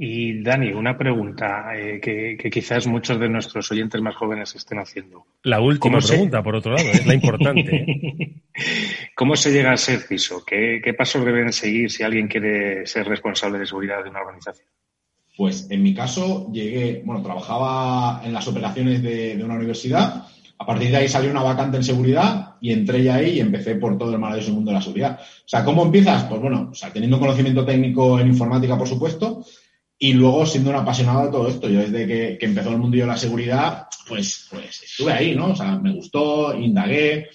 [0.00, 5.26] Y Dani, una pregunta eh, que, quizás muchos de nuestros oyentes más jóvenes estén haciendo.
[5.42, 7.74] La última pregunta, por otro lado, es la importante.
[7.74, 8.42] ¿eh?
[9.16, 10.44] ¿Cómo se llega a ser CISO?
[10.44, 14.68] ¿Qué, pasos deben seguir si alguien quiere ser responsable de seguridad de una organización?
[15.36, 20.26] Pues en mi caso llegué, bueno, trabajaba en las operaciones de, de una universidad.
[20.60, 23.74] A partir de ahí salió una vacante en seguridad y entré ya ahí y empecé
[23.74, 25.18] por todo el maravilloso mundo de la seguridad.
[25.20, 26.24] O sea, ¿cómo empiezas?
[26.24, 29.44] Pues bueno, o sea, teniendo conocimiento técnico en informática, por supuesto,
[29.98, 33.06] y luego siendo un apasionado de todo esto, yo desde que, empezó el mundo de
[33.06, 35.50] la seguridad, pues, pues estuve ahí, ¿no?
[35.50, 37.28] O sea, me gustó, indagué.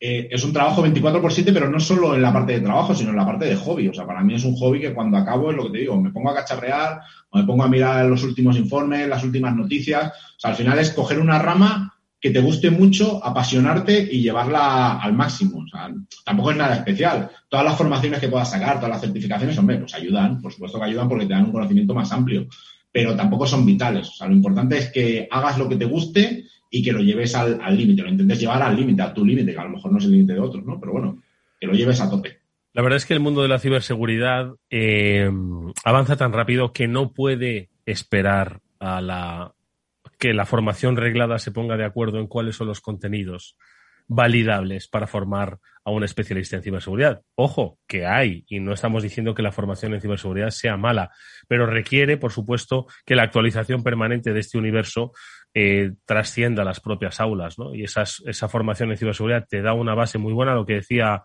[0.00, 2.94] Eh, es un trabajo 24 por 7, pero no solo en la parte de trabajo,
[2.94, 3.88] sino en la parte de hobby.
[3.88, 6.00] O sea, para mí es un hobby que cuando acabo es lo que te digo,
[6.00, 10.08] me pongo a cacharrear o me pongo a mirar los últimos informes, las últimas noticias.
[10.08, 14.98] O sea, al final es coger una rama que te guste mucho, apasionarte y llevarla
[14.98, 15.60] al máximo.
[15.60, 15.88] O sea,
[16.24, 17.30] tampoco es nada especial.
[17.48, 20.86] Todas las formaciones que puedas sacar, todas las certificaciones, hombre, pues ayudan, por supuesto que
[20.86, 22.48] ayudan porque te dan un conocimiento más amplio,
[22.90, 24.08] pero tampoco son vitales.
[24.08, 27.34] O sea, lo importante es que hagas lo que te guste y que lo lleves
[27.34, 29.98] al límite, lo intentes llevar al límite, a tu límite, que a lo mejor no
[29.98, 30.78] es el límite de otros, ¿no?
[30.80, 31.22] Pero bueno,
[31.58, 32.38] que lo lleves a tope.
[32.74, 35.30] La verdad es que el mundo de la ciberseguridad eh,
[35.84, 39.54] avanza tan rápido que no puede esperar a la,
[40.18, 43.56] que la formación reglada se ponga de acuerdo en cuáles son los contenidos
[44.08, 47.22] validables para formar a un especialista en ciberseguridad.
[47.34, 51.10] Ojo, que hay, y no estamos diciendo que la formación en ciberseguridad sea mala,
[51.46, 55.12] pero requiere, por supuesto, que la actualización permanente de este universo
[55.54, 57.74] eh, trascienda las propias aulas, ¿no?
[57.74, 61.22] Y esa formación en ciberseguridad te da una base muy buena, lo que decía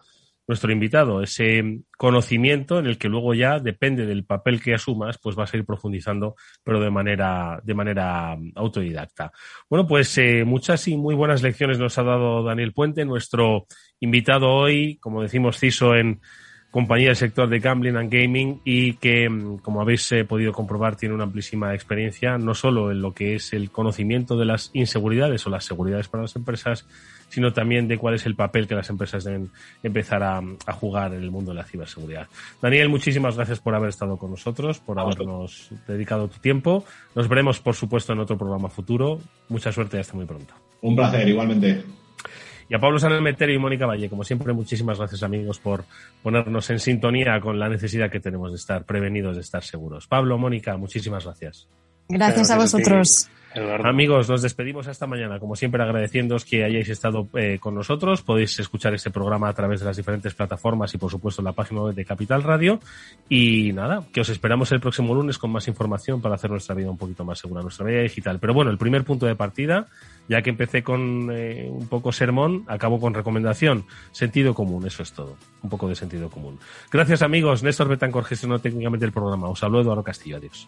[0.48, 5.36] nuestro invitado, ese conocimiento en el que luego ya depende del papel que asumas, pues
[5.36, 9.32] vas a ir profundizando, pero de manera, de manera autodidacta.
[9.70, 13.68] Bueno, pues eh, muchas y muy buenas lecciones nos ha dado Daniel Puente, nuestro
[14.00, 16.20] invitado hoy, como decimos, CISO en
[16.74, 20.96] compañía del sector de gambling and gaming y que, mm, como habéis eh, podido comprobar,
[20.96, 25.46] tiene una amplísima experiencia, no solo en lo que es el conocimiento de las inseguridades
[25.46, 26.88] o las seguridades para las empresas,
[27.30, 29.52] sino también de cuál es el papel que las empresas deben
[29.84, 30.42] empezar a,
[30.74, 32.28] jugar en el mundo de la ciberseguridad.
[32.60, 36.86] Daniel, muchísimas gracias por haber estado con nosotros, por habernos dedicado tu tiempo.
[37.14, 39.20] Nos veremos, por supuesto, en otro programa futuro.
[39.48, 40.56] Mucha suerte y hasta muy pronto.
[40.82, 41.84] Un placer, igualmente.
[42.74, 45.86] Y a Pablo Sanelmeter y Mónica Valle, como siempre, muchísimas gracias amigos por
[46.24, 50.08] ponernos en sintonía con la necesidad que tenemos de estar prevenidos, de estar seguros.
[50.08, 51.68] Pablo, Mónica, muchísimas gracias.
[52.10, 53.30] Gracias, a vosotros.
[53.56, 55.40] Amigos, nos despedimos hasta mañana.
[55.40, 58.24] Como siempre, agradeciéndoos que hayáis estado eh, con nosotros.
[58.24, 61.52] Podéis escuchar este programa a través de las diferentes plataformas y, por supuesto, en la
[61.52, 62.80] página web de Capital Radio.
[63.30, 66.90] Y nada, que os esperamos el próximo lunes con más información para hacer nuestra vida
[66.90, 68.40] un poquito más segura, nuestra vida digital.
[68.40, 69.86] Pero bueno, el primer punto de partida,
[70.28, 73.86] ya que empecé con eh, un poco sermón, acabo con recomendación.
[74.12, 75.38] Sentido común, eso es todo.
[75.62, 76.58] Un poco de sentido común.
[76.92, 77.62] Gracias, amigos.
[77.62, 79.48] Néstor Betancor gestionó técnicamente el programa.
[79.48, 80.38] Os habló Eduardo Castillo.
[80.38, 80.68] Adiós.